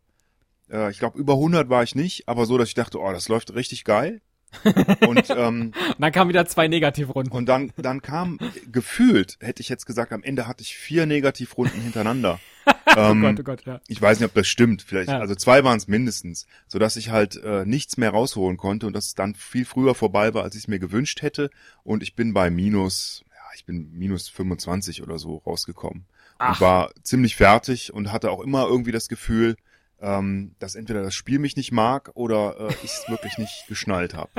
[0.69, 3.29] Äh, ich glaube, über 100 war ich nicht, aber so, dass ich dachte, oh, das
[3.29, 4.21] läuft richtig geil.
[5.07, 7.33] Und ähm, Und dann kamen wieder zwei Negativrunden.
[7.33, 8.39] und dann, dann kam
[8.71, 12.39] gefühlt, hätte ich jetzt gesagt, am Ende hatte ich vier Negativrunden hintereinander.
[12.95, 13.81] oh ähm, Gott, oh Gott, ja.
[13.87, 14.81] ich weiß nicht, ob das stimmt.
[14.81, 15.19] Vielleicht, Ja.
[15.19, 18.93] also zwei waren es mindestens, so dass ich halt äh, nichts mehr rausholen konnte und
[18.93, 21.49] dass es dann viel früher vorbei war, als ich es mir gewünscht hätte.
[21.83, 26.05] Und ich bin bei minus, ja, ich bin minus 25 oder so rausgekommen
[26.37, 26.55] Ach.
[26.55, 29.55] und war ziemlich fertig und hatte auch immer irgendwie das Gefühl,
[30.01, 34.13] ähm, dass entweder das Spiel mich nicht mag oder äh, ich es wirklich nicht geschnallt
[34.13, 34.29] habe.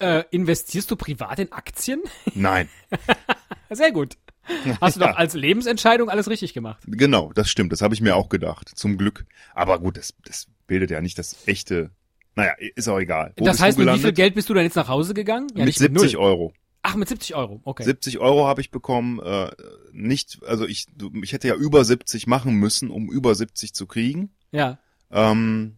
[0.00, 2.02] Äh, investierst du privat in Aktien?
[2.34, 2.68] Nein,
[3.70, 4.16] Sehr gut.
[4.80, 5.08] Hast du Ja.
[5.12, 6.82] doch als Lebensentscheidung alles richtig gemacht.
[6.86, 7.72] genau, das stimmt.
[7.72, 8.68] Das habe ich mir auch gedacht.
[8.74, 9.26] Zum Glück.
[9.54, 11.90] Aber gut, das, das bildet ja nicht das echte.
[12.34, 13.32] Naja, ist auch egal.
[13.36, 14.12] Wo das heißt, mit wie viel?
[14.12, 15.48] Geld bist du dann jetzt nach Hause gegangen?
[15.54, 16.22] Ja, mit nicht 70 null.
[16.22, 16.52] Euro.
[16.82, 17.82] Ach, mit 70 Euro, okay.
[17.82, 19.18] 70 Euro habe ich bekommen.
[19.20, 19.50] Äh,
[19.92, 20.86] nicht, also ich,
[21.22, 24.30] ich hätte ja über 70 machen müssen, um über 70 zu kriegen.
[24.52, 24.78] ja.
[25.10, 25.76] Ähm,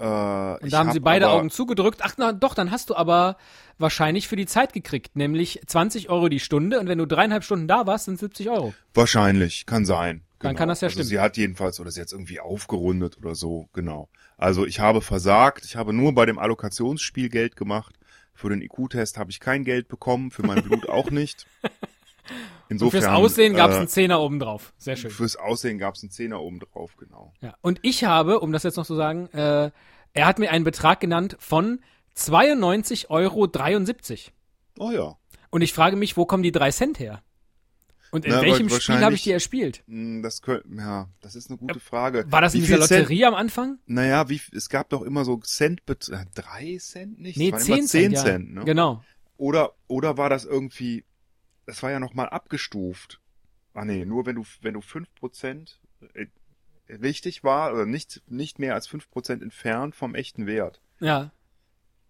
[0.00, 2.00] äh, Und da haben hab sie beide Augen zugedrückt.
[2.02, 3.36] Ach, na doch, dann hast du aber
[3.78, 7.68] wahrscheinlich für die Zeit gekriegt, nämlich 20 Euro die Stunde und wenn du dreieinhalb Stunden
[7.68, 8.74] da warst, sind 70 Euro.
[8.94, 10.22] Wahrscheinlich, kann sein.
[10.38, 11.08] Dann kann das ja also stimmen.
[11.08, 14.08] Sie hat jedenfalls, oder sie hat es irgendwie aufgerundet oder so, genau.
[14.38, 17.96] Also ich habe versagt, ich habe nur bei dem Allokationsspiel Geld gemacht.
[18.32, 21.46] Für den IQ-Test habe ich kein Geld bekommen, für mein Blut auch nicht.
[22.68, 24.72] Und Insofern, fürs Aussehen gab es äh, einen Zehner oben drauf.
[24.78, 25.10] Sehr schön.
[25.10, 27.32] Fürs Aussehen gab es einen Zehner oben drauf, genau.
[27.40, 27.54] Ja.
[27.62, 29.70] Und ich habe, um das jetzt noch zu sagen, äh,
[30.12, 31.80] er hat mir einen Betrag genannt von
[32.16, 33.48] 92,73 Euro.
[34.78, 35.16] Oh ja.
[35.50, 37.22] Und ich frage mich, wo kommen die drei Cent her?
[38.12, 39.84] Und in Na, welchem Spiel habe ich die erspielt?
[39.86, 42.24] Hm, Das könnte, ja, das ist eine gute Frage.
[42.28, 43.78] War das in dieser viel Cent- Lotterie am Anfang?
[43.86, 45.94] Naja, wie, es gab doch immer so Cent, äh,
[46.34, 47.36] drei Cent nicht?
[47.38, 47.90] Nee, Es waren 10 immer Cent.
[47.90, 48.22] 10 ja.
[48.22, 48.64] Cent, ne?
[48.64, 49.04] Genau.
[49.36, 51.04] Oder, oder war das irgendwie,
[51.70, 53.20] das war ja nochmal abgestuft.
[53.74, 55.78] Ah nee, nur wenn du, wenn du fünf Prozent
[56.14, 56.26] äh,
[56.88, 60.80] richtig war, oder nicht, nicht mehr als fünf Prozent entfernt vom echten Wert.
[60.98, 61.30] Ja.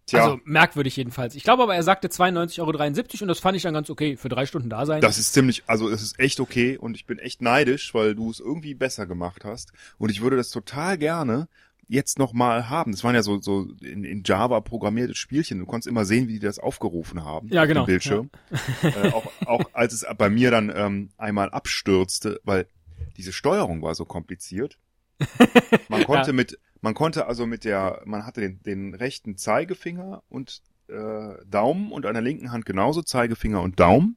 [0.07, 1.35] Tja, Also merkwürdig jedenfalls.
[1.35, 4.31] Ich glaube aber, er sagte 92,73 Euro und das fand ich dann ganz okay für
[4.31, 5.03] drei Stunden da sein.
[5.03, 8.31] das ist ziemlich, also es ist echt okay und ich bin echt neidisch, weil du
[8.31, 9.73] es irgendwie besser gemacht hast.
[9.99, 11.49] Und ich würde das total gerne
[11.91, 12.93] jetzt nochmal haben.
[12.93, 15.59] Das waren ja so, so in, in Java programmierte Spielchen.
[15.59, 17.49] Du konntest immer sehen, wie die das aufgerufen haben.
[17.49, 17.83] Ja, auf genau.
[17.83, 18.31] Dem Bildschirm.
[18.83, 22.67] äh, auch, auch als es bei mir dann ähm, einmal abstürzte, weil
[23.17, 24.79] diese Steuerung war so kompliziert.
[25.89, 26.33] Man konnte Ja.
[26.33, 31.91] mit, man konnte also mit der, man hatte den, den rechten Zeigefinger und äh, Daumen
[31.91, 34.17] und an der linken Hand genauso Zeigefinger und Daumen.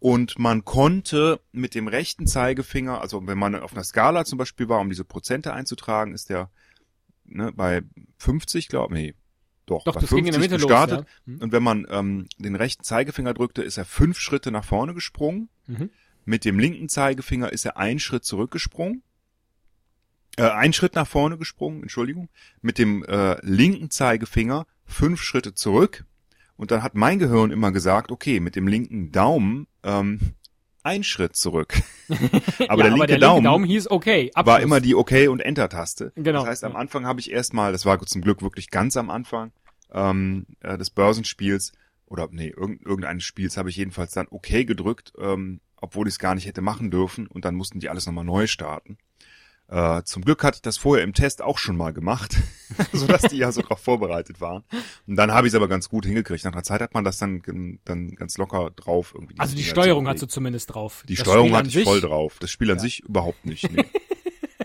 [0.00, 4.68] Und man konnte mit dem rechten Zeigefinger, also wenn man auf einer Skala zum Beispiel
[4.68, 6.50] war, um diese Prozente einzutragen, ist der
[7.28, 7.82] ne, bei
[8.18, 9.14] 50, glaube ich, nee,
[9.68, 11.00] doch, Doch, bei das ging in der Mitte gestartet.
[11.00, 11.06] los.
[11.26, 11.32] Ja.
[11.34, 11.42] Hm.
[11.42, 15.50] Und wenn man ähm, den rechten Zeigefinger drückte, ist er fünf Schritte nach vorne gesprungen.
[15.66, 15.90] Mhm.
[16.24, 19.02] Mit dem linken Zeigefinger ist er einen Schritt zurückgesprungen.
[20.36, 22.28] Äh, einen Schritt nach vorne gesprungen, Entschuldigung.
[22.62, 26.04] Mit dem äh, linken Zeigefinger fünf Schritte zurück.
[26.56, 30.18] Und dann hat mein Gehirn immer gesagt, okay, mit dem linken Daumen ähm,
[30.88, 31.74] ein Schritt zurück.
[32.08, 34.30] aber, ja, der linke aber der Daumen, linke Daumen hieß okay.
[34.34, 34.54] Abschluss.
[34.54, 36.12] war immer die OK- und Enter-Taste.
[36.16, 36.40] Genau.
[36.40, 36.76] Das heißt, am.
[36.76, 39.52] Anfang habe ich erstmal, das war zum Glück wirklich ganz am Anfang
[39.92, 41.72] ähm, äh, des Börsenspiels,
[42.06, 46.18] oder nee, irgend, irgendeines Spiels habe ich jedenfalls dann OK gedrückt, ähm, obwohl ich es
[46.18, 48.98] gar nicht hätte machen dürfen und dann mussten die alles nochmal neu starten.
[49.70, 52.36] Äh, zum Glück hatte ich das vorher im Test auch schon mal gemacht,
[52.92, 54.64] sodass die ja so drauf vorbereitet waren.
[55.06, 56.44] Und dann habe ich es aber ganz gut hingekriegt.
[56.44, 57.42] Nach einer Zeit hat man das dann,
[57.84, 59.12] dann ganz locker drauf.
[59.14, 61.04] Irgendwie Also die Steuerung zu hast du zumindest drauf.
[61.06, 62.36] Die Das Steuerung Spiel hatte ich sich- voll drauf.
[62.40, 62.82] Das Spiel an Ja.
[62.82, 63.70] sich überhaupt nicht.
[63.70, 63.84] Nee.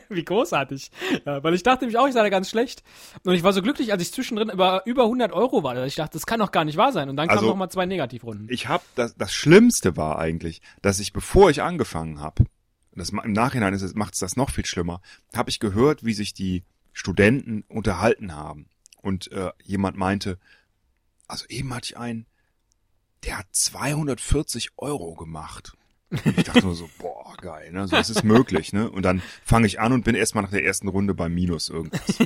[0.09, 0.91] Wie großartig.
[1.25, 2.83] Ja, weil ich dachte nämlich auch, ich sei da ganz schlecht.
[3.25, 5.73] Und ich war so glücklich, als ich zwischendrin über, über 100 Euro war.
[5.73, 7.09] dass Ich dachte, das kann doch gar nicht wahr sein.
[7.09, 8.47] Und dann kamen Also- noch mal zwei Negativrunden.
[8.49, 12.45] Ich habe das, das Schlimmste war eigentlich, dass ich bevor ich angefangen habe,
[12.99, 15.01] das im Nachhinein ist es macht es das noch viel schlimmer,
[15.35, 18.67] habe ich gehört, wie sich die Studenten unterhalten haben
[19.01, 20.37] und äh, jemand meinte,
[21.27, 22.25] also eben hatte ich einen,
[23.25, 25.73] der hat 240 Euro gemacht.
[26.09, 27.87] Und ich dachte nur so, boah, geil, ne?
[27.87, 28.89] So, das ist möglich, ne?
[28.89, 32.19] Und dann fange ich an und bin erstmal nach der ersten Runde bei Minus irgendwas.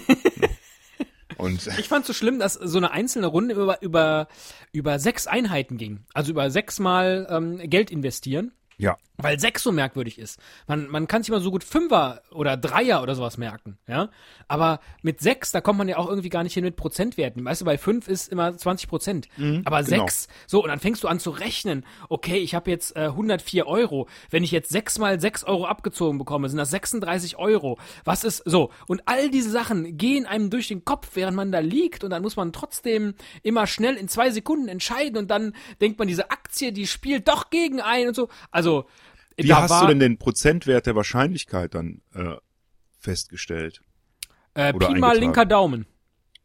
[1.37, 4.27] Und Ich fand so schlimm, dass so eine einzelne Runde über, über,
[4.71, 6.03] über sechs Einheiten ging.
[6.13, 8.51] Also über sechsmal ähm, Geld investieren.
[8.77, 10.39] ja, Weil sechs so merkwürdig ist.
[10.67, 14.09] Man, man kann sich immer so gut Fünfer oder Dreier oder sowas merken, ja.
[14.47, 17.43] Aber mit sechs, da kommt man ja auch irgendwie gar nicht hin mit Prozentwerten.
[17.43, 19.27] Weißt du, bei fünf ist immer 20 Prozent.
[19.65, 20.01] Aber genau.
[20.01, 21.83] sechs, so, und dann fängst du an zu rechnen.
[22.09, 24.07] Okay, ich habe jetzt äh, 104 Euro.
[24.29, 27.79] Wenn ich jetzt sechs mal sechs Euro abgezogen bekomme, sind das 36 Euro.
[28.05, 28.71] Was ist so?
[28.85, 32.03] Und all diese Sachen gehen einem durch den Kopf, während man da liegt.
[32.03, 35.17] Und dann muss man trotzdem immer schnell in zwei Sekunden entscheiden.
[35.17, 38.29] Und dann denkt man, diese Aktie, die spielt doch gegen einen und so.
[38.51, 38.85] Also,
[39.37, 42.35] Wie hast war, du denn den Prozentwert der Wahrscheinlichkeit dann äh,
[42.99, 43.81] festgestellt?
[44.53, 45.85] Äh, Pi mal linker Daumen.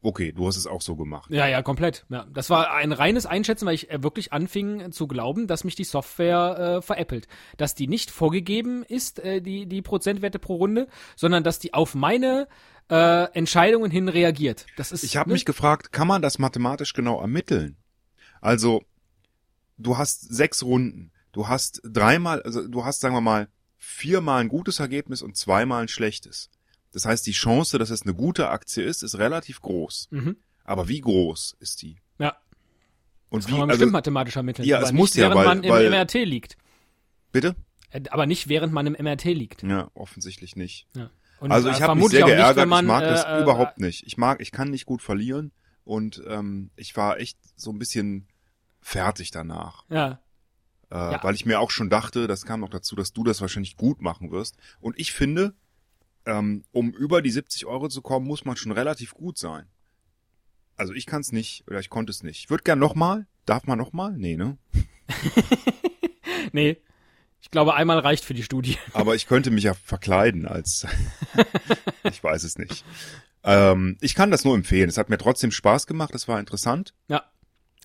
[0.04, 1.30] Okay, du hast es auch so gemacht.
[1.30, 2.04] Ja, ja, komplett.
[2.08, 5.62] Ja, das war ein reines Einschätzen, weil ich äh, wirklich anfing äh, zu glauben, dass
[5.62, 7.28] mich die Software äh, veräppelt.
[7.56, 11.94] Dass die nicht vorgegeben ist, äh, die, die Prozentwerte pro Runde, sondern dass die auf
[11.94, 12.48] meine
[12.90, 14.66] äh, Entscheidungen hin reagiert.
[14.76, 15.34] Das ist, Ich habe ne?
[15.34, 17.76] mich gefragt, kann man das mathematisch genau ermitteln?
[18.40, 18.82] Also,
[19.78, 21.11] du hast sechs Runden.
[21.32, 25.82] Du hast dreimal, also du hast, sagen wir mal, viermal ein gutes Ergebnis und zweimal
[25.82, 26.50] ein schlechtes.
[26.92, 30.08] Das heißt, die Chance, dass es eine gute Aktie ist, ist relativ groß.
[30.10, 30.36] Mhm.
[30.64, 31.96] Aber wie groß ist die?
[32.18, 32.36] Ja,
[33.30, 34.68] Und das wie, kann man also, bestimmt mathematisch ermitteln.
[34.68, 36.56] Ja, es nicht, muss ja, während weil- man im weil- MRT liegt.
[37.32, 37.56] bitte?
[37.90, 39.62] Äh, Aber nicht während man im MRT liegt.
[39.62, 40.86] Ja, offensichtlich nicht.
[40.94, 41.10] Ja.
[41.40, 43.24] Und, Also äh, ich habe mich sehr nicht, geärgert, wenn man, ich mag äh, das
[43.24, 44.06] äh, überhaupt nicht.
[44.06, 45.50] Ich mag, ich kann nicht gut verlieren
[45.84, 48.28] und ähm, ich war echt so ein bisschen
[48.80, 49.84] fertig danach.
[49.88, 50.20] Ja,
[50.92, 51.24] Äh, Ja.
[51.24, 54.02] Weil ich mir auch schon dachte, das kam noch dazu, dass du das wahrscheinlich gut
[54.02, 54.56] machen wirst.
[54.80, 55.54] Und ich finde,
[56.26, 59.66] ähm, um über die 70 Euro zu kommen, muss man schon relativ gut sein.
[60.76, 62.40] Also ich kann es nicht, oder ich konnte es nicht.
[62.40, 63.26] Ich würde gern nochmal.
[63.46, 64.12] Darf man nochmal?
[64.16, 64.56] Nee, ne?
[66.52, 66.76] nee.
[67.40, 68.78] Ich glaube, einmal reicht für die Studie.
[68.92, 70.86] Aber ich könnte mich ja verkleiden als.
[72.04, 72.84] ich weiß es nicht.
[73.42, 74.88] Ähm, ich kann das nur empfehlen.
[74.88, 76.14] Es hat mir trotzdem Spaß gemacht.
[76.14, 76.94] Es war interessant.
[77.08, 77.24] Ja.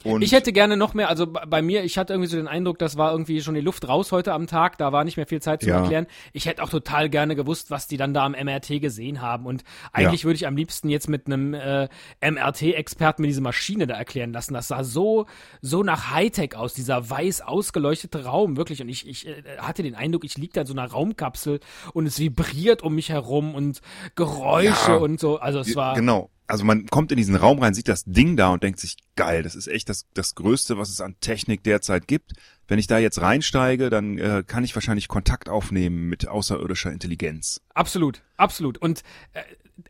[0.04, 2.78] Und Ich hätte gerne noch mehr, also bei mir, ich hatte irgendwie so den Eindruck,
[2.78, 5.42] das war irgendwie schon die Luft raus heute am Tag, da war nicht mehr viel
[5.42, 5.80] Zeit zu Ja.
[5.82, 6.06] erklären.
[6.34, 9.64] Ich hätte auch total gerne gewusst, was die dann da am MRT gesehen haben und
[9.92, 11.88] eigentlich würde ich am liebsten jetzt mit einem äh,
[12.22, 14.54] MRT-Experten mir diese Maschine da erklären lassen.
[14.54, 15.26] Das sah so
[15.62, 18.82] so nach Hightech aus, dieser weiß ausgeleuchtete Raum, wirklich.
[18.82, 21.60] Und ich, ich äh, hatte den Eindruck, ich liege da in so einer Raumkapsel
[21.94, 23.82] und es vibriert um mich herum und
[24.16, 24.98] Geräusche Ja.
[24.98, 25.38] und so.
[25.40, 26.30] Also es war Genau.
[26.48, 29.44] Also man kommt in diesen Raum rein, sieht das Ding da und denkt sich, geil,
[29.44, 32.34] das ist echt das, das Größte, was es an Technik derzeit gibt.
[32.68, 37.62] Wenn ich da jetzt reinsteige, dann äh, kann ich wahrscheinlich Kontakt aufnehmen mit außerirdischer Intelligenz.
[37.74, 38.78] Absolut, absolut.
[38.78, 39.42] Und äh,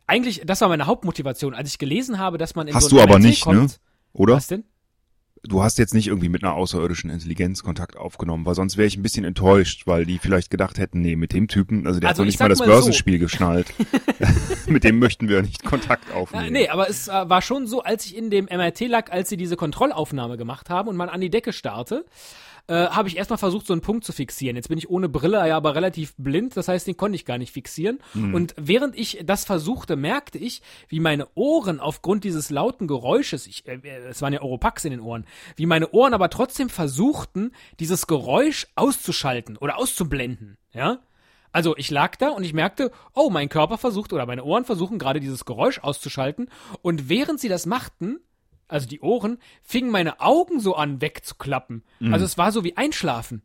[0.08, 3.02] eigentlich, das war meine Hauptmotivation, als ich gelesen habe, dass man in Hast so du
[3.04, 3.54] aber nicht, ne?
[3.54, 3.80] kommt.
[4.14, 4.34] Oder?
[4.34, 4.64] Was denn?
[5.44, 8.98] Du hast jetzt nicht irgendwie mit einer außerirdischen Intelligenz Kontakt aufgenommen, weil sonst wäre ich
[8.98, 12.20] ein bisschen enttäuscht, weil die vielleicht gedacht hätten, nee, mit dem Typen, also der Also
[12.22, 12.72] hat noch ich nicht mal das mal so.
[12.72, 13.68] Börsenspiel geschnallt.
[14.68, 16.52] mit dem möchten wir nicht Kontakt Ja, aufnehmen.
[16.54, 19.38] nee, aber es äh, war schon so, als ich in dem MRT lag, als sie
[19.38, 22.06] diese Kontrollaufnahme gemacht haben und man an die Decke starrte,
[22.68, 24.56] äh, habe ich erstmal versucht, so einen Punkt zu fixieren.
[24.56, 27.38] Jetzt bin ich ohne Brille ja aber relativ blind, das heißt, den konnte ich gar
[27.38, 28.00] nicht fixieren.
[28.34, 33.68] Und während ich das versuchte, merkte ich, wie meine Ohren aufgrund dieses lauten Geräusches, ich,
[33.68, 35.26] äh, äh, es waren ja Oropax in den Ohren,
[35.56, 41.00] wie meine Ohren aber trotzdem versuchten, dieses Geräusch auszuschalten oder auszublenden, ja?
[41.54, 45.00] Also ich lag da und ich merkte, oh, mein Körper versucht oder meine Ohren versuchen
[45.00, 46.50] gerade dieses Geräusch auszuschalten.
[46.82, 48.20] Und während sie das machten,
[48.68, 51.84] also die Ohren, fingen meine Augen so an wegzuklappen.
[52.12, 53.42] Also es war so wie Einschlafen.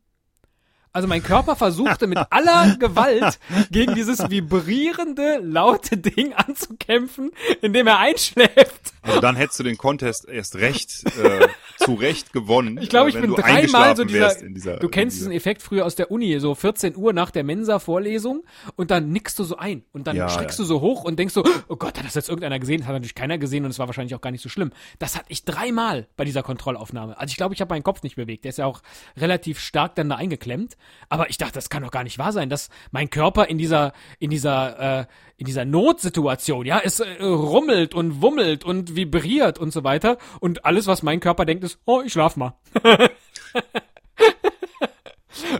[0.93, 3.39] Also mein Körper versuchte mit aller Gewalt
[3.71, 7.31] gegen dieses vibrierende, laute Ding anzukämpfen,
[7.63, 8.92] indem er einschläft.
[9.03, 12.79] Also dann hättest du den Contest erst recht, äh, zu Recht gewonnen.
[12.81, 15.95] Ich glaube, äh, ich bin dreimal so dieser, dieser du kennst diesen Effekt früher aus
[15.97, 18.45] der Uni, so 14 Uhr nach der Mensa-Vorlesung
[18.77, 20.63] und dann nickst du so ein und dann Ja, schreckst ja.
[20.63, 22.79] du so hoch und denkst so, oh Gott, hat das jetzt irgendeiner gesehen?
[22.79, 24.71] Das hat natürlich keiner gesehen und es war wahrscheinlich auch gar nicht so schlimm.
[24.99, 27.19] Das hatte ich dreimal bei dieser Kontrollaufnahme.
[27.19, 28.45] Also ich glaube, ich habe meinen Kopf nicht bewegt.
[28.45, 28.83] Der ist ja auch
[29.17, 30.77] relativ stark dann da eingeklemmt.
[31.09, 33.93] Aber ich dachte, das kann doch gar nicht wahr sein, dass mein Körper in dieser,
[34.19, 35.07] in dieser, äh,
[35.43, 40.19] in dieser Notsituation, ja, es äh, rummelt und wummelt und vibriert und so weiter.
[40.39, 42.57] Und alles, was mein Körper denkt, ist, oh, ich schlaf mal.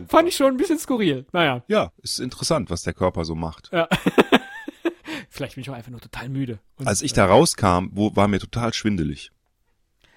[0.07, 1.25] Fand ich schon ein bisschen skurril.
[1.33, 1.65] Naja.
[1.67, 3.71] ja, ist interessant, was der Körper so macht.
[3.73, 3.89] Ja.
[5.29, 6.59] Vielleicht bin ich auch einfach nur total müde.
[6.77, 9.31] Und, Als ich äh, da rauskam, wo, war mir total schwindelig.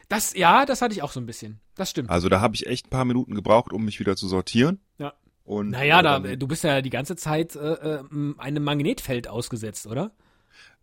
[0.09, 1.59] Das, ja, das hatte ich auch so ein bisschen.
[1.75, 2.09] Das stimmt.
[2.09, 4.79] Also da habe ich echt ein paar Minuten gebraucht, um mich wieder zu sortieren.
[4.99, 5.15] Ja.
[5.47, 8.05] Und, Naja, äh, da, du bist ja die ganze Zeit äh, äh,
[8.39, 10.11] einem Magnetfeld ausgesetzt, oder?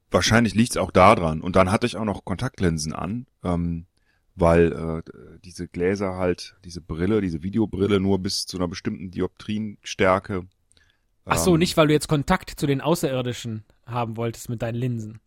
[0.09, 1.41] Wahrscheinlich liegt's auch daran.
[1.41, 3.87] Und dann hatte ich auch noch Kontaktlinsen an, ähm,
[4.35, 10.47] weil äh, diese Gläser halt, diese Brille, diese Videobrille nur bis zu einer bestimmten Dioptrienstärke.
[11.25, 14.75] Ach so, ähm, nicht, weil du jetzt Kontakt zu den Außerirdischen haben wolltest mit deinen
[14.75, 15.19] Linsen.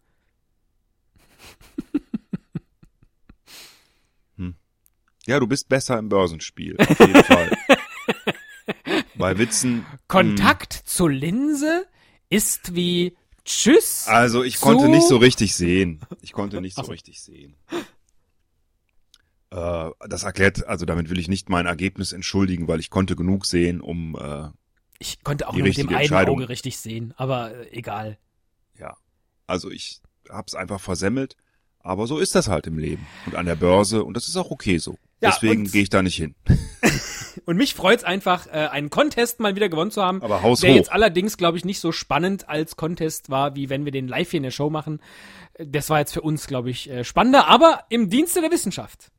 [5.26, 7.50] Ja, du bist besser im Börsenspiel, auf jeden Fall.
[9.18, 9.84] Bei Witzen.
[10.08, 11.86] Kontakt zur Linse
[12.28, 14.06] ist wie Tschüss.
[14.08, 16.00] Also ich konnte zu- nicht so richtig sehen.
[16.20, 16.92] Ich konnte nicht so Ach so.
[16.92, 17.54] richtig sehen.
[19.50, 23.46] Äh, das erklärt, also damit will ich nicht mein Ergebnis entschuldigen, weil ich konnte genug
[23.46, 24.48] sehen, um äh,
[24.98, 26.12] Ich konnte auch nur mit dem einen.
[26.28, 28.18] Auge richtig sehen, aber äh, egal.
[28.78, 28.96] ja.
[29.48, 31.36] Also ich hab's einfach versemmelt.
[31.78, 34.50] Aber so ist das halt im Leben und an der Börse und das ist auch
[34.50, 34.98] okay so.
[35.20, 36.34] Ja, Deswegen gehe ich da nicht hin.
[37.46, 40.20] Und mich freut's einfach, äh, einen Contest mal wieder gewonnen zu haben.
[40.20, 43.84] Aber Haus der jetzt allerdings, glaube ich, nicht so spannend als Contest war, wie wenn
[43.84, 45.00] wir den live hier in der Show machen.
[45.56, 49.12] Das war jetzt für uns, glaube ich, äh, spannender, aber im Dienste der Wissenschaft.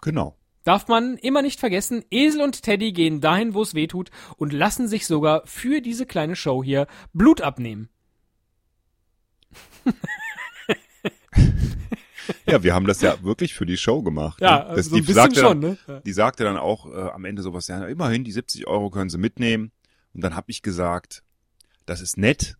[0.00, 0.36] Genau.
[0.62, 4.52] Darf man immer nicht vergessen, Esel und Teddy gehen dahin, wo es weh tut und
[4.52, 7.88] lassen sich sogar für diese kleine Show hier Blut abnehmen.
[12.46, 14.40] Ja, wir haben das ja wirklich für die Show gemacht.
[14.40, 14.76] Ja, ne?
[14.76, 16.02] Das, so ein die bisschen sagte schon, dann, ne?
[16.04, 19.18] Die sagte dann auch äh, am Ende sowas, ja, immerhin, die 70 Euro können sie
[19.18, 19.72] mitnehmen.
[20.12, 21.22] Und dann habe ich gesagt,
[21.86, 22.56] das ist nett,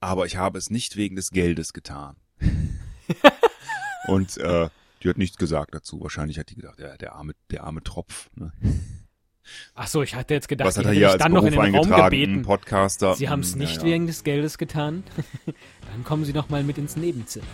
[0.00, 2.16] aber ich habe es nicht wegen des Geldes getan.
[4.06, 4.68] Und äh,
[5.02, 6.00] die hat nichts gesagt dazu.
[6.00, 8.30] Wahrscheinlich hat die gesagt, ja, der arme, der arme Tropf.
[8.34, 8.52] Ne?
[9.74, 11.64] Ach so, ich hatte jetzt gedacht, Was hat er hier als dann noch in Beruf
[11.64, 12.42] den Raum gebeten.
[12.42, 13.14] Podcaster.
[13.14, 13.84] Sie haben es Hm, nicht ja, ja.
[13.86, 15.04] wegen des Geldes getan.
[15.46, 17.46] dann kommen Sie noch mal mit ins Nebenzimmer.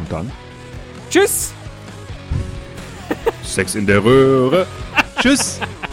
[0.00, 0.32] Und dann?
[1.10, 1.52] Tschüss!
[3.44, 4.66] Sex in der Röhre.
[5.20, 5.60] Tschüss.